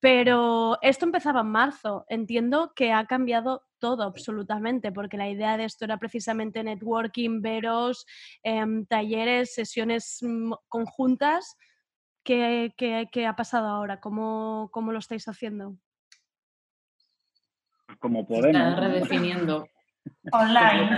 [0.00, 2.04] Pero esto empezaba en marzo.
[2.08, 8.06] Entiendo que ha cambiado todo absolutamente, porque la idea de esto era precisamente networking, veros,
[8.42, 11.56] em, talleres, sesiones mm, conjuntas.
[12.26, 14.00] ¿Qué, qué- qué ha pasado ahora?
[14.00, 15.76] ¿Cómo, cómo lo estáis haciendo?
[18.00, 18.80] Como Se está podemos.
[18.80, 19.68] redefiniendo.
[20.32, 20.90] Online.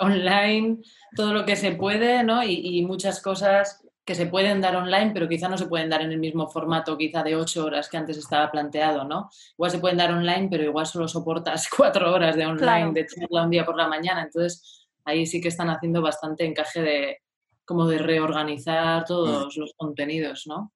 [0.00, 0.78] Online,
[1.14, 2.42] todo lo que se puede, ¿no?
[2.42, 6.00] Y, y muchas cosas que se pueden dar online, pero quizá no se pueden dar
[6.00, 9.28] en el mismo formato, quizá de ocho horas que antes estaba planteado, ¿no?
[9.52, 12.92] Igual se pueden dar online, pero igual solo soportas cuatro horas de online, Claro.
[12.92, 14.22] de charla un día por la mañana.
[14.22, 17.18] Entonces, ahí sí que están haciendo bastante encaje de
[17.68, 20.72] como de reorganizar todos los contenidos, ¿no?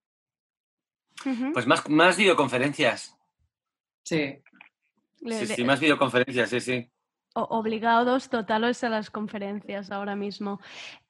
[1.54, 3.16] Pues más, más videoconferencias.
[4.04, 4.38] Sí.
[5.16, 6.92] Sí, sí, más videoconferencias, sí, sí.
[7.32, 10.60] Obligados totales a las conferencias ahora mismo.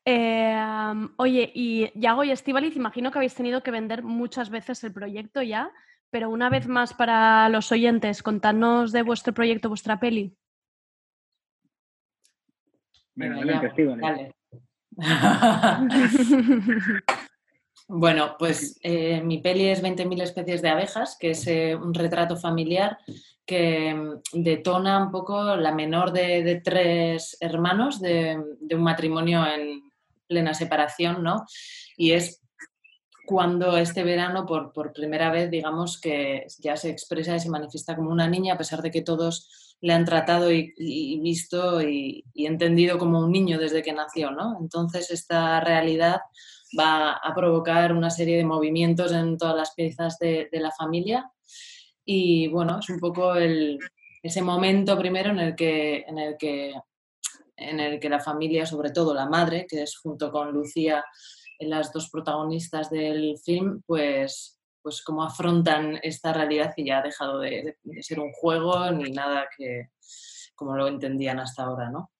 [0.04, 4.84] Eh, am, oye, y Yago y Estivaliz, imagino que habéis tenido que vender muchas veces
[4.84, 5.72] el proyecto ya,
[6.10, 10.36] pero una vez más para los oyentes, contadnos de vuestro proyecto, vuestra peli.
[13.16, 14.41] Venga, Venga, adelante, ya.
[17.94, 22.38] Bueno, pues eh, mi peli es 20.000 especies de abejas, que es eh, un retrato
[22.38, 22.96] familiar
[23.44, 29.44] que mm, detona un poco la menor de, de tres hermanos de, de un matrimonio
[29.46, 29.82] en
[30.26, 31.44] plena separación, ¿no?
[31.98, 32.40] Y es
[33.26, 37.94] cuando este verano, por, por primera vez, digamos que ya se expresa y se manifiesta
[37.94, 40.72] como una niña, a pesar de que todos le han tratado y,
[41.20, 44.56] visto y, y entendido como un niño desde que nació, ¿no?
[44.60, 46.20] Entonces esta realidad
[46.78, 51.30] va a provocar una serie de movimientos en todas las piezas de, de la familia
[52.04, 53.78] y bueno, es un poco el,
[54.22, 56.74] ese momento primero en el que, en el que
[57.56, 61.04] en el que la familia, sobre todo la madre, que es junto con Lucía
[61.60, 67.40] las dos protagonistas del film, pues, pues cómo afrontan esta realidad y ya ha dejado
[67.40, 69.90] de, ser un juego ni nada que
[70.54, 72.10] como lo entendían hasta ahora, ¿no?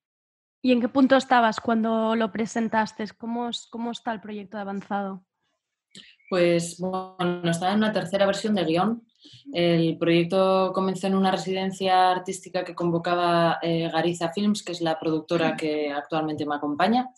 [0.62, 3.04] ¿Y en qué punto estabas cuando lo presentaste?
[3.18, 5.24] ¿Cómo, cómo está el proyecto de avanzado?
[6.30, 9.02] Pues bueno, estaba en una tercera versión de guion.
[9.52, 14.98] El proyecto comenzó en una residencia artística que convocaba eh, Gariza Films, que es la
[14.98, 17.10] productora que actualmente me acompaña.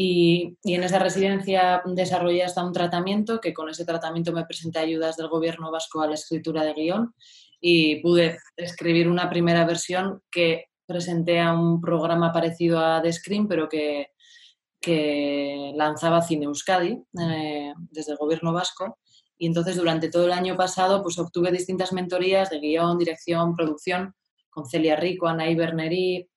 [0.00, 5.16] Y, en esa residencia desarrollé hasta un tratamiento, que con ese tratamiento me presenté ayudas
[5.16, 7.14] del gobierno vasco a la escritura de guion
[7.60, 13.48] y pude escribir una primera versión que presenté a un programa parecido a The Screen,
[13.48, 14.12] pero que,
[14.80, 18.98] que lanzaba Cine Euskadi eh, desde el gobierno vasco.
[19.36, 24.14] Y entonces durante todo el año pasado pues obtuve distintas mentorías de guion, dirección, producción
[24.48, 26.28] con Celia Rico, Anaí Berneri,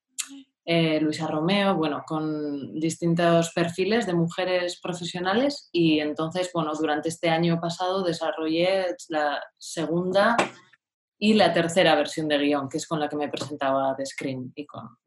[0.74, 7.28] eh, Luisa Romeo, bueno, con distintos perfiles de mujeres profesionales y entonces, bueno, durante este
[7.28, 10.38] año pasado desarrollé la segunda
[11.20, 14.54] y la tercera versión de guion, que es con la que me presentaba de Screen
[14.56, 14.98] y con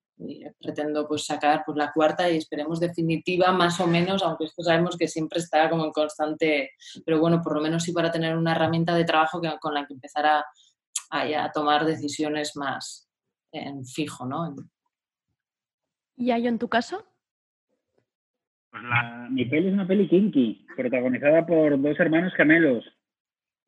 [0.61, 4.99] pretendo pues sacar pues, la cuarta y esperemos definitiva más o menos, aunque esto sabemos
[4.99, 6.73] que siempre está como en constante,
[7.07, 9.87] pero bueno, por lo menos sí para tener una herramienta de trabajo que, con la
[9.87, 13.09] que empezar a tomar decisiones más
[13.51, 14.55] en fijo, ¿no?
[16.17, 17.05] ¿Y hay en tu caso?
[18.71, 22.85] Pues la, mi peli es una peli kinky, protagonizada por dos hermanos gemelos.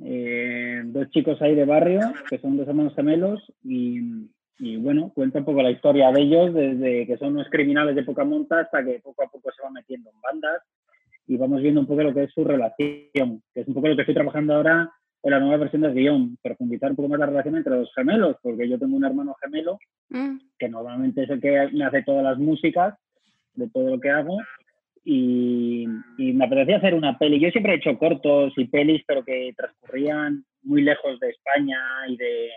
[0.01, 4.29] Eh, dos chicos ahí de barrio, que son dos hermanos gemelos, y,
[4.59, 8.05] y, bueno, cuenta un poco la historia de ellos, desde que son unos criminales de
[8.05, 10.63] poca monta hasta que poco a poco se van metiendo en bandas,
[11.27, 13.97] y vamos viendo un poco lo que es su relación, que es un poco lo
[13.97, 14.93] que estoy trabajando ahora
[15.29, 18.37] en la nueva versión del guion, profundizar un poco más la relación entre los gemelos,
[18.43, 20.39] porque yo tengo un hermano gemelo, Mm.
[20.59, 22.95] que normalmente es el que me hace todas las músicas
[23.55, 24.39] de todo lo que hago,
[25.05, 25.87] y,
[26.18, 27.39] y me apetecía hacer una peli.
[27.41, 32.16] Yo siempre he hecho cortos y pelis, pero que transcurrían muy lejos de España y
[32.16, 32.51] de,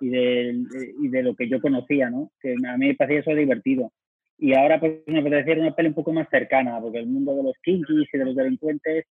[0.00, 0.64] y de,
[1.02, 2.30] y de lo que yo conocía, ¿no?
[2.40, 3.90] Que a mí me parecía eso divertido.
[4.38, 7.34] Y ahora pues me apetecía hacer una peli un poco más cercana, porque el mundo
[7.36, 9.06] de los kinkies y de los delincuentes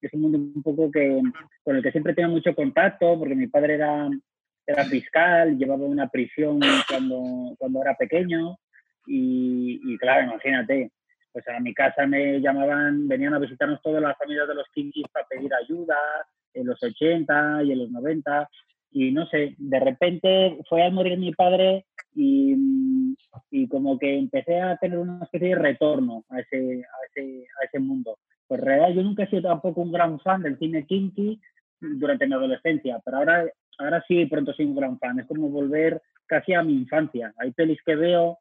[0.00, 1.20] es un mundo un poco que,
[1.62, 4.08] con el que siempre tengo mucho contacto, porque mi padre era,
[4.66, 8.56] era fiscal, llevaba una prisión cuando, cuando era pequeño,
[9.06, 10.92] y, y claro, imagínate,
[11.32, 15.06] pues a mi casa me llamaban, venían a visitarnos todas las familias de los kinkis
[15.12, 15.96] para pedir ayuda
[16.54, 18.48] en los 80 y en los 90
[18.90, 21.84] y no sé, de repente fue al morir mi padre
[22.14, 22.54] y,
[23.50, 27.64] y como que empecé a tener una especie de retorno a ese, a ese, a
[27.66, 28.18] ese mundo.
[28.48, 31.40] Pues realidad yo nunca he sido tampoco un gran fan del cine kinky
[31.80, 33.44] durante mi adolescencia, pero ahora,
[33.78, 35.20] ahora sí pronto soy un gran fan.
[35.20, 37.32] Es como volver casi a mi infancia.
[37.38, 38.38] Hay pelis que veo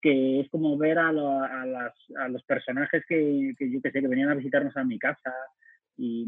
[0.00, 3.90] que es como ver a, lo- a las, a los personajes que, que yo que
[3.90, 5.34] sé, que venían a visitarnos a mi casa
[5.96, 6.26] y,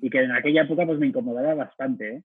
[0.00, 2.16] y que en aquella época pues me incomodaba bastante.
[2.16, 2.22] ¿eh?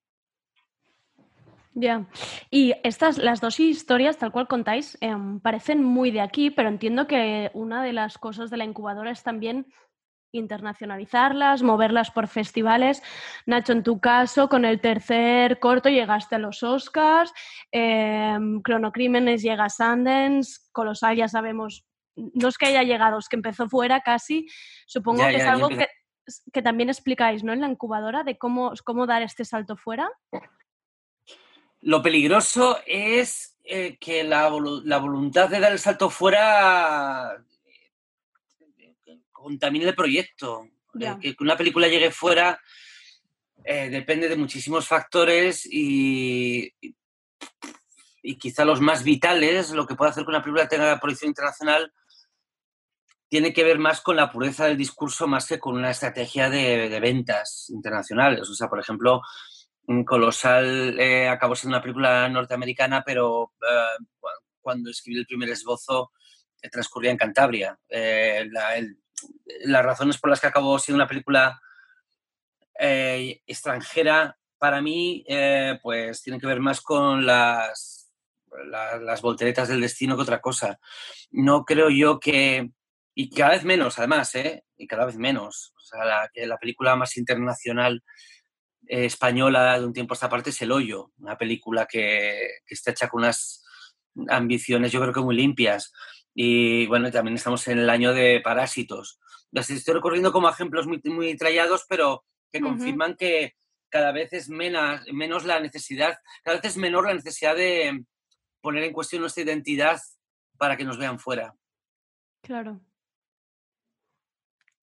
[1.75, 2.07] Ya.
[2.49, 7.05] Y estas, las dos historias, tal cual contáis, em, parecen muy de aquí, pero entiendo
[7.05, 9.67] que una de las cosas de la incubadora es también
[10.31, 13.01] internacionalizarlas, moverlas por festivales.
[13.45, 17.33] Nacho, en tu caso, con el tercer corto llegaste a los Oscars,
[17.71, 23.35] em, Cronocrímenes llega a Sundance, Colosal ya sabemos, no es que haya llegado, es que
[23.35, 24.47] empezó fuera casi.
[24.85, 25.87] Supongo Ya, que es ya, algo que,
[26.51, 27.53] que también explicáis ¿no?
[27.53, 30.09] en la incubadora de cómo, cómo dar este salto fuera.
[31.81, 37.56] Lo peligroso es eh, que la, volu- la voluntad de dar el salto fuera eh,
[39.47, 40.67] contamine el proyecto.
[41.21, 42.59] Eh, que una película llegue fuera
[43.63, 50.23] eh, depende de muchísimos factores y, y- quizá los más vitales, lo que puede hacer
[50.23, 51.93] que una película tenga proyección internacional,
[53.29, 56.89] tiene que ver más con la pureza del discurso más que con una estrategia de,
[56.89, 58.49] de ventas internacionales.
[58.49, 59.21] O sea, por ejemplo,
[60.05, 64.27] Colosal eh, acabó siendo una película norteamericana, pero eh, cu-
[64.61, 66.11] cuando escribí el primer esbozo
[66.61, 67.77] eh, transcurría en Cantabria.
[67.89, 68.97] La- el-
[69.65, 71.61] las razones por las que acabó siendo una película
[72.79, 78.11] eh, extranjera para mí, eh, pues tienen que ver más con las,
[78.71, 80.79] la- las volteretas del destino que otra cosa.
[81.31, 82.69] No creo yo que,
[83.15, 84.63] y cada vez menos además, ¿eh?
[84.77, 85.73] y cada vez menos,
[86.35, 88.03] la película más internacional
[88.87, 92.73] eh, española de un tiempo a esta parte es El Hoyo, una película que, que
[92.75, 93.63] está hecha con unas
[94.29, 95.93] ambiciones yo creo que muy limpias.
[96.39, 99.19] Y bueno, también estamos en el año de Parásitos.
[99.49, 103.55] Las estoy recorriendo como ejemplos muy, muy trallados, pero que confirman que
[103.89, 108.05] cada vez es menos, menos la necesidad, cada vez es menor la necesidad de
[108.61, 109.99] poner en cuestión nuestra identidad
[110.59, 111.55] para que nos vean fuera.
[112.43, 112.81] Claro.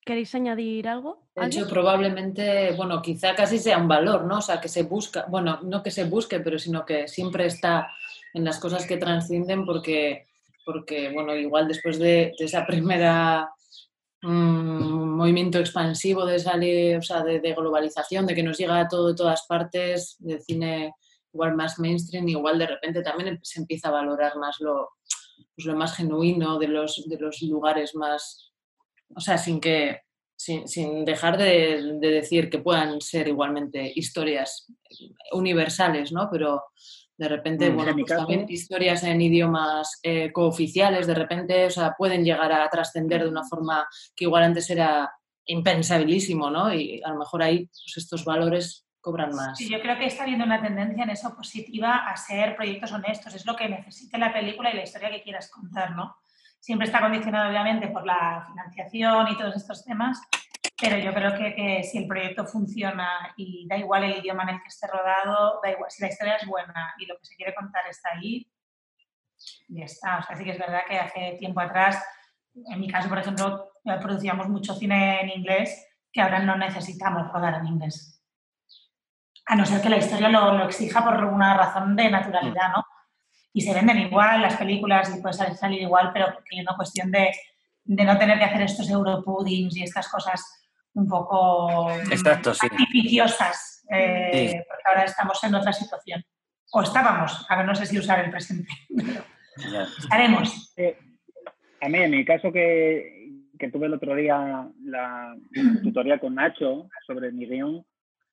[0.05, 1.29] ¿Queréis añadir algo?
[1.37, 4.39] De hecho, probablemente, bueno, quizá casi sea un valor, ¿no?
[4.39, 7.93] O sea, que se busca, bueno, no que se busque, pero sino que siempre está
[8.33, 10.27] en las cosas que transcienden porque,
[10.65, 13.51] porque bueno, igual después de, de esa primera
[14.23, 19.09] mm, movimiento expansivo de salir, o sea, de, de globalización, de que nos llega todo
[19.09, 20.95] de todas partes, de cine
[21.33, 24.91] igual más mainstream, igual de repente también se empieza a valorar más lo,
[25.55, 28.53] pues lo más genuino de los, de los lugares más,
[29.15, 30.01] o sea, sin que,
[30.37, 34.73] sin, sin dejar de, de decir que puedan ser igualmente historias
[35.33, 36.29] universales, ¿no?
[36.31, 36.63] Pero
[37.17, 41.95] de repente, Mm, bueno, pues también historias en idiomas eh, cooficiales, de repente, o sea,
[41.97, 45.13] pueden llegar a trascender de una forma que igual antes era
[45.47, 46.73] impensabilísimo, ¿no?
[46.73, 49.59] Y a lo mejor ahí pues, estos valores cobran más.
[49.59, 53.35] Sí, yo creo que está habiendo una tendencia en eso positiva a ser proyectos honestos.
[53.35, 56.17] Es lo que necesite la película y la historia que quieras contar, ¿no?
[56.65, 60.19] siempre está condicionado obviamente por la financiación y todos estos temas,
[60.81, 64.51] pero yo creo que, que, si el proyecto funciona y da igual el idioma en
[64.51, 67.37] el que esté rodado, da igual, si la historia es buena y lo que se
[67.37, 68.47] quiere contar está ahí,
[69.69, 70.19] ya está.
[70.19, 72.03] O sea, sí que es verdad que hace tiempo atrás,
[72.55, 77.55] en mi caso, por ejemplo, producíamos mucho cine en inglés que ahora no necesitamos rodar
[77.55, 78.23] en inglés.
[79.47, 82.85] A no ser que la historia lo, lo exija por una razón de naturalidad, ¿no?
[83.53, 87.11] Y se venden igual las películas y puede salir igual, pero porque hay una cuestión
[87.11, 87.31] de,
[87.85, 90.64] de no tener que hacer estos europuddings y estas cosas
[90.95, 92.67] un poco Exacto, sí.
[92.71, 94.59] artificiosas, eh, Sí.
[94.69, 96.25] porque ahora estamos en otra situación.
[96.73, 98.69] O estábamos, ahora no sé si usar el presente.
[99.99, 100.73] Estaremos.
[100.77, 100.97] Eh,
[101.81, 105.37] a mí, en mi caso que, que tuve el otro día la
[105.83, 107.85] tutoría con Nacho sobre mi guion,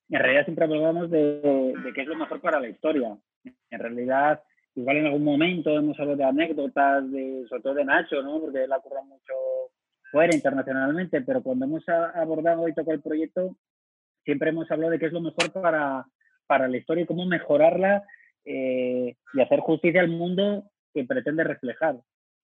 [0.08, 1.40] en realidad siempre hablábamos de,
[1.84, 3.16] de qué es lo mejor para la historia.
[3.70, 4.42] En realidad,
[4.74, 8.40] igual en algún momento hemos hablado de anécdotas, de, sobre todo de Nacho, ¿no?
[8.40, 9.32] porque él ha currado mucho
[10.12, 13.56] fuera internacionalmente, pero cuando hemos abordado y tocado el proyecto,
[14.24, 16.06] siempre hemos hablado de qué es lo mejor para,
[16.46, 18.04] para la historia y cómo mejorarla
[18.44, 21.98] eh, y hacer justicia al mundo que pretende reflejar.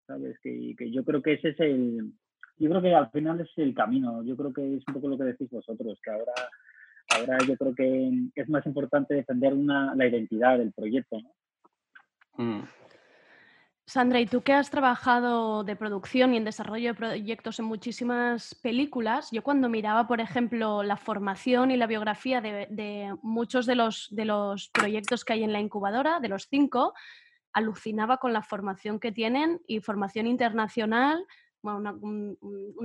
[0.07, 0.39] ¿Sabes?
[0.43, 2.13] Que, que yo creo que ese es el.
[2.57, 4.25] Yo creo que al final es el camino.
[4.25, 6.33] Yo creo que es un poco lo que decís vosotros, que ahora,
[7.15, 11.19] ahora yo creo que es más importante defender una, la identidad del proyecto.
[11.21, 12.43] ¿no?
[12.43, 12.63] Mm.
[13.89, 18.55] Sandra, y tú que has trabajado de producción y en desarrollo de proyectos en muchísimas
[18.57, 24.09] películas, yo cuando miraba, por ejemplo, la formación y la biografía de, muchos de los,
[24.11, 26.93] de los proyectos que hay en la incubadora, de los cinco,
[27.55, 31.25] alucinaba con la formación que tienen y formación internacional,
[31.63, 32.37] una, un-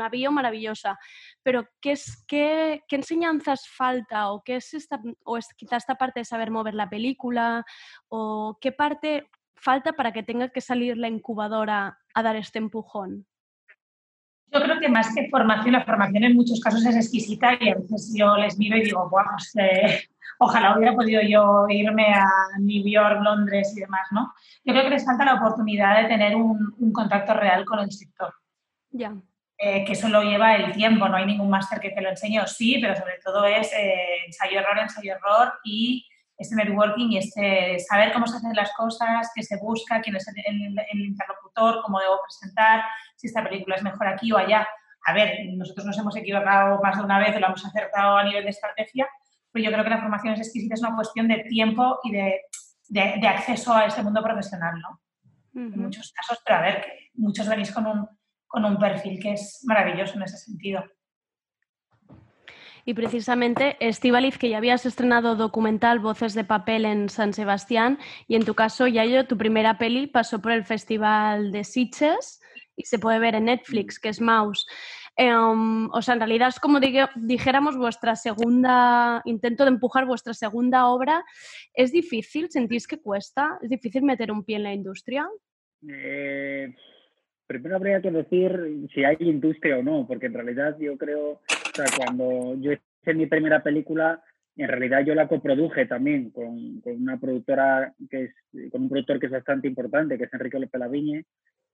[0.10, 0.98] bio maravillosa.
[1.44, 4.32] Pero, ¿qué, es, qué enseñanzas falta?
[4.32, 7.66] ¿O qué es esta, o es quizá esta parte de saber mover la película?
[8.08, 9.30] ¿O qué parte
[9.64, 13.26] falta para que tenga que salir la incubadora a dar este empujón?
[14.52, 17.76] Yo creo que más que formación, la formación en muchos casos es exquisita y a
[17.76, 20.04] veces yo les miro y digo, "Buah, pues, eh,
[20.40, 22.28] ojalá hubiera podido yo irme a
[22.60, 24.32] New York, Londres y demás, ¿no?
[24.64, 27.92] Yo creo que les falta la oportunidad de tener un, un contacto real con el
[27.92, 28.34] sector.
[28.92, 29.12] Ya.
[29.58, 32.46] eh, que eso lo lleva el tiempo, no hay ningún máster que te lo enseñe,
[32.48, 36.06] sí, pero sobre todo es eh, ensayo-error, ensayo-error y
[36.38, 40.28] este networking y este saber cómo se hacen las cosas, qué se busca, quién es
[40.28, 40.36] el,
[40.92, 42.84] el- interlocutor, cómo debo presentar,
[43.16, 44.68] si esta película es mejor aquí o allá.
[45.06, 48.44] A ver, nosotros nos hemos equivocado más de una vez, lo hemos acertado a nivel
[48.46, 49.08] de estrategia,
[49.52, 52.42] pero yo creo que la formación es exquisita, es una cuestión de tiempo y de,
[52.90, 55.00] de- de acceso a este mundo profesional, ¿no?
[55.56, 58.08] En muchos casos, pero a ver, que muchos venís con un,
[58.48, 60.84] con un perfil que es maravilloso en ese sentido.
[62.86, 67.98] Y precisamente, Estivaliz, que ya habías estrenado documental Voces de Papel en San Sebastián,
[68.28, 72.42] y en tu caso, Yayo, tu primera peli pasó por el Festival de Sitges
[72.76, 74.66] y se puede ver en Netflix, que es Mouse.
[75.16, 80.88] Em, o sea, en realidad es como dijéramos vuestra segunda, intento de empujar vuestra segunda
[80.88, 81.24] obra.
[81.74, 82.50] ¿Es difícil?
[82.50, 83.60] ¿Sentís que cuesta?
[83.62, 85.28] ¿Es difícil meter un pie en la industria?
[85.88, 86.74] Eh,
[87.46, 91.42] primero habría que decir si hay industria o no, porque en realidad yo creo,
[91.74, 94.22] o sea, cuando yo hice mi primera película,
[94.56, 99.20] en realidad yo la coproduje también con, con una productora que es, con un productor
[99.20, 101.26] que es bastante importante, que es Enrique López Laviñe,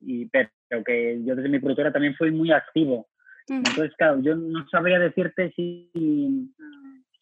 [0.01, 0.49] y pero
[0.85, 3.09] que yo desde mi productora también fui muy activo.
[3.49, 5.89] Entonces, claro, yo no sabría decirte si,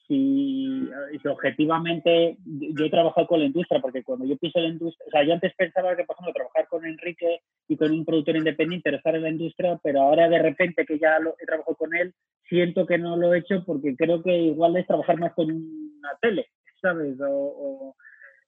[0.07, 0.89] si,
[1.25, 5.23] objetivamente yo he trabajado con la industria, porque cuando yo piso la industria, o sea,
[5.23, 8.97] yo antes pensaba que, por ejemplo, trabajar con Enrique y con un productor independiente era
[8.97, 12.13] estar en la industria, pero ahora de repente que ya lo, he trabajado con él,
[12.47, 16.09] siento que no lo he hecho porque creo que igual es trabajar más con una
[16.21, 16.47] tele,
[16.81, 17.19] ¿sabes?
[17.19, 17.95] O, o-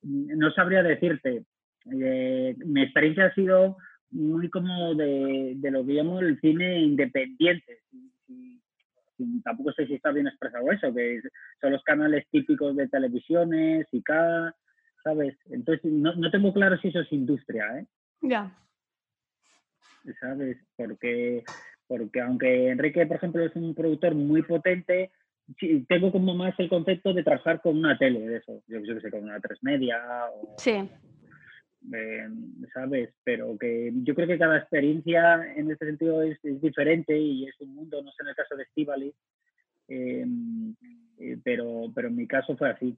[0.01, 1.43] no sabría decirte.
[1.91, 3.77] Eh, mi experiencia ha sido
[4.11, 7.79] muy como de, lo que llamo el cine independiente.
[9.43, 11.21] Tampoco sé si está bien expresado eso, que
[11.61, 14.55] son los canales típicos de televisiones y cada,
[15.03, 15.37] ¿sabes?
[15.49, 17.85] Entonces, no, no tengo claro si eso es industria, ¿eh?
[18.21, 18.51] Ya.
[20.19, 20.57] ¿sabes?
[20.75, 21.43] Porque,
[21.87, 25.11] porque aunque Enrique, por ejemplo, es un productor muy potente,
[25.87, 29.01] tengo como más el concepto de trabajar con una tele, de eso, yo, yo que
[29.01, 29.99] sé, con una tres media
[30.33, 30.89] o Sí.
[31.93, 32.27] Eh,
[32.73, 33.09] ¿sabes?
[33.23, 37.59] Pero que yo creo que cada experiencia en este sentido es, es diferente y es
[37.61, 39.13] un mundo, no sé en el caso de Estivali,
[39.87, 40.25] eh,
[41.19, 42.97] eh, pero, pero en mi caso fue así.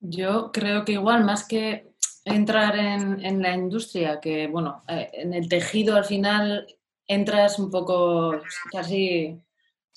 [0.00, 1.92] Yo creo que igual, más que
[2.24, 6.66] entrar en, en la industria, que bueno, eh, en el tejido al final
[7.06, 8.40] entras un poco
[8.70, 9.40] casi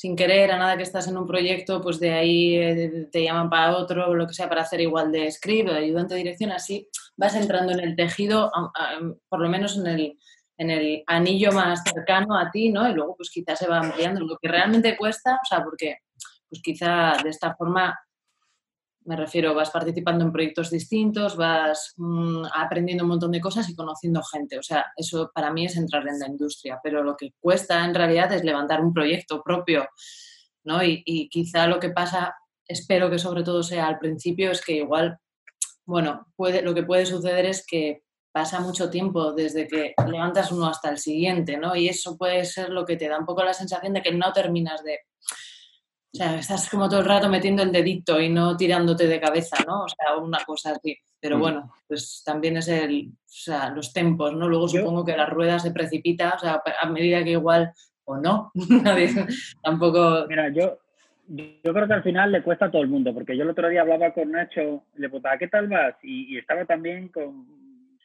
[0.02, 3.52] sin querer, a nada que estás en un proyecto, pues de ahí eh, te llaman
[3.52, 6.22] para otro, o lo que sea, para hacer igual de script o de ayudante de
[6.22, 8.52] dirección, así vas entrando en el tejido,
[9.30, 10.18] por lo menos en el,
[10.58, 12.90] en el anillo más cercano a ti, ¿no?
[12.90, 15.98] Y luego pues quizás se va ampliando lo que realmente cuesta, o sea, porque
[16.50, 17.96] pues quizá de esta forma
[19.06, 23.76] me refiero, vas participando en proyectos distintos, vas mm, aprendiendo un montón de cosas y
[23.76, 24.60] conociendo gente.
[24.60, 27.96] O sea, eso para mí es entrar en la industria, pero lo que cuesta en
[27.96, 29.88] realidad es levantar un proyecto propio,
[30.64, 30.84] ¿no?
[30.84, 32.36] Y, y quizá lo que pasa,
[32.68, 35.18] espero que sobre todo sea al principio, es que igual,
[35.86, 40.68] bueno, puede, lo que puede suceder es que pasa mucho tiempo desde que levantas uno
[40.68, 41.76] hasta el siguiente, ¿no?
[41.76, 44.32] Y eso puede ser lo que te da un poco la sensación de que no
[44.32, 45.00] terminas de
[46.14, 49.58] o sea, estás como todo el rato metiendo el dedito y no tirándote de cabeza,
[49.66, 49.84] ¿no?
[49.84, 50.98] O sea, una cosa así.
[51.20, 51.40] Pero Mm.
[51.42, 54.48] bueno, pues también es el, o sea, los tempos, ¿no?
[54.50, 57.72] Luego supongo que la rueda se precipita, o sea, a medida que igual,
[58.06, 58.52] o no,
[59.14, 59.28] nadie-
[59.62, 60.26] tampoco...
[60.28, 60.80] Mira, yo,
[61.28, 63.70] yo creo que al final le cuesta a todo el mundo, porque yo el otro
[63.70, 65.96] día hablaba con Nacho, le preguntaba, ¿qué tal vas?
[66.04, 67.46] Y, y estaba también con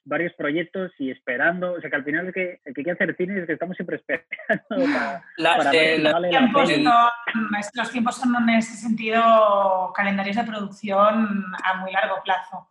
[0.08, 3.16] varios proyectos y esperando, o sea que al final el que, el que quiere hacer
[3.16, 4.92] cine es que estamos siempre esperando
[5.36, 6.84] para, para eh, vale tiempos son-
[7.74, 12.68] los tiempos son en ese sentido calendarios de producción a muy largo plazo.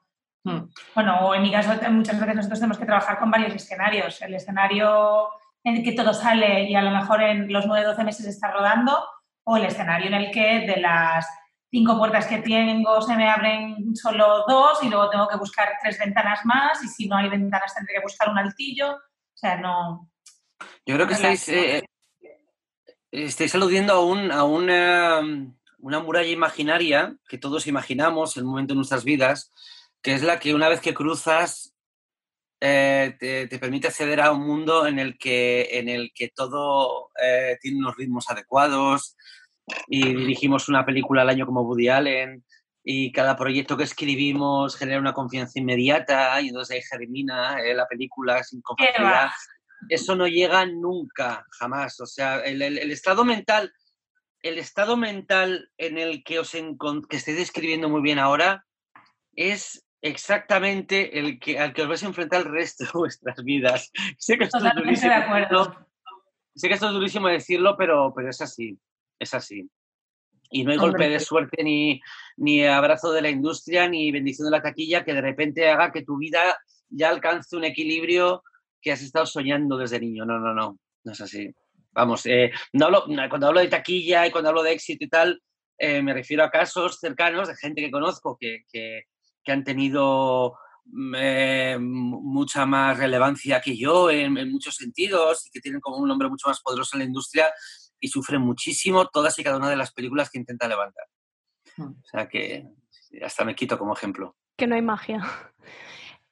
[0.94, 4.22] Bueno, o en mi caso te- muchas veces nosotros tenemos que trabajar con varios escenarios.
[4.22, 5.30] El escenario
[5.64, 8.96] en el que todo sale y a lo mejor en los 9-12 meses está rodando,
[9.44, 11.28] o el escenario en el que de las
[11.76, 16.00] cinco puertas que tengo se me abren solo dos y luego tengo que buscar tres
[16.00, 18.94] ventanas más y si no hay ventanas tendré que buscar un altillo.
[18.94, 20.10] O sea, no...
[20.86, 21.84] Yo creo que estáis, eh,
[23.12, 25.20] estáis aludiendo a, un, a una,
[25.80, 29.52] una muralla imaginaria que todos imaginamos en un momento de nuestras vidas,
[30.02, 31.76] que es la que una vez que cruzas
[32.62, 37.12] eh, te, te permite acceder a un mundo en el que, en el que todo
[37.22, 39.18] eh, tiene unos ritmos adecuados
[39.88, 42.44] y dirigimos una película al año como Woody Allen
[42.84, 47.88] y cada proyecto que escribimos genera una confianza inmediata y entonces ahí germina eh, la
[47.88, 49.30] película sin facilidad
[49.90, 52.00] eso no llega nunca, jamás.
[52.00, 53.72] O sea, el, el- el estado mental,
[54.42, 58.66] el estado mental en el que os que estáis describiendo muy bien ahora
[59.36, 63.92] es exactamente el que al que os vais a enfrentar el resto de vuestras vidas.
[64.18, 65.88] Sé que esto es Totalmente durísimo de acuerdo.
[66.56, 68.80] sé que esto es durísimo decirlo, pero, pero es así,
[69.20, 69.70] es así.
[70.52, 71.26] Y no hay Hombre, golpe de sí.
[71.26, 72.00] suerte ni,
[72.38, 76.04] ni abrazo de la industria ni bendición de la taquilla que de repente haga que
[76.04, 76.58] tu vida
[76.90, 78.44] ya alcance un equilibrio
[78.82, 80.26] que has estado soñando desde niño.
[80.26, 81.52] No, no, no, no es así.
[81.92, 85.42] Vamos, eh, no hablo- cuando hablo de taquilla y cuando hablo de éxito y tal,
[85.78, 89.04] eh, me refiero a casos cercanos de gente que conozco que, que-
[89.44, 95.48] que han tenido mm, eh, mu- mucha más relevancia que yo en, en muchos sentidos
[95.48, 97.48] y que tienen como un nombre mucho más poderoso en la industria
[98.06, 101.06] y sufren muchísimo todas y cada una de las películas que intenta levantar.
[101.80, 102.68] O sea que
[103.24, 104.36] hasta me quito como ejemplo.
[104.56, 105.20] que no hay magia.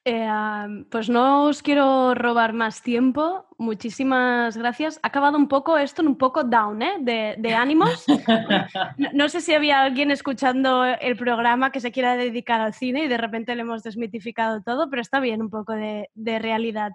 [0.06, 3.46] Eh, pues no os quiero robar más tiempo.
[3.56, 5.00] Muchísimas gracias.
[5.02, 6.96] Ha acabado un poco esto en un poco down, ¿eh?
[7.00, 8.04] De, de ánimos.
[8.06, 8.18] No,
[9.14, 13.08] no sé si había alguien escuchando el programa que se quiera dedicar al cine y
[13.08, 16.92] de repente le hemos desmitificado todo, pero está bien un poco de, de realidad.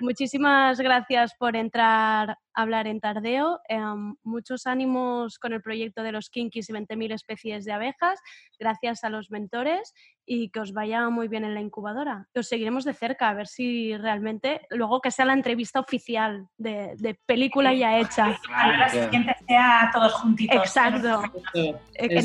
[0.00, 3.60] Muchísimas gracias por entrar a hablar en Tardeo.
[3.68, 8.20] Em, muchos ánimos con el proyecto de los Kinkis y 20.000 especies de abejas.
[8.58, 9.94] Gracias a los mentores
[10.26, 12.28] y que os vaya muy bien en la incubadora.
[12.34, 16.94] Os seguiremos de cerca a ver si realmente, luego que sea la entrevista oficial de,
[16.98, 18.38] de película ya hecha.
[18.78, 20.56] La siguiente sea todos juntitos.
[20.56, 21.22] Exacto.
[21.54, 21.76] En,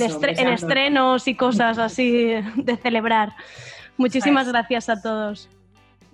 [0.02, 3.34] estre- en estrenos y cosas así de celebrar.
[3.98, 5.50] Muchísimas gracias a todos.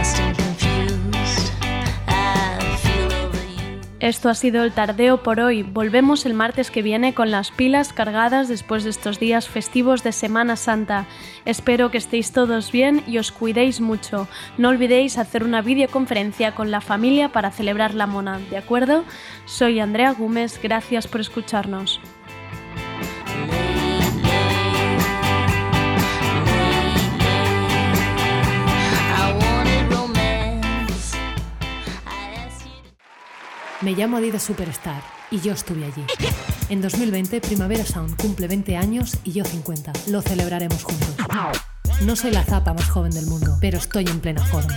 [4.01, 5.63] Esto ha sido el tardeo por hoy.
[5.63, 10.13] Volvemos el martes que viene con las pilas cargadas después de estos días festivos de
[10.13, 11.07] Semana Santa.
[11.47, 14.29] Espero que estéis todos bien y os cuidéis mucho.
[14.59, 19.05] No olvidéis hacer una videoconferencia con la familia para celebrar la mona, ¿de acuerdo?
[19.47, 21.99] Soy Andrea Gómez, gracias por escucharnos.
[33.81, 35.01] Me llamo Adidas Superstar
[35.31, 36.05] y yo estuve allí.
[36.69, 39.93] En 2020, Primavera Sound cumple 20 años y yo 50.
[40.09, 41.15] Lo celebraremos juntos.
[42.03, 44.77] No soy la zapa más joven del mundo, pero estoy en plena forma.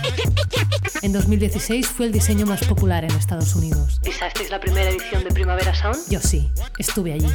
[1.02, 4.00] En 2016 fue el diseño más popular en Estados Unidos.
[4.04, 5.98] ¿Pisasteis la primera edición de Primavera Sound?
[6.08, 7.26] Yo sí, estuve allí.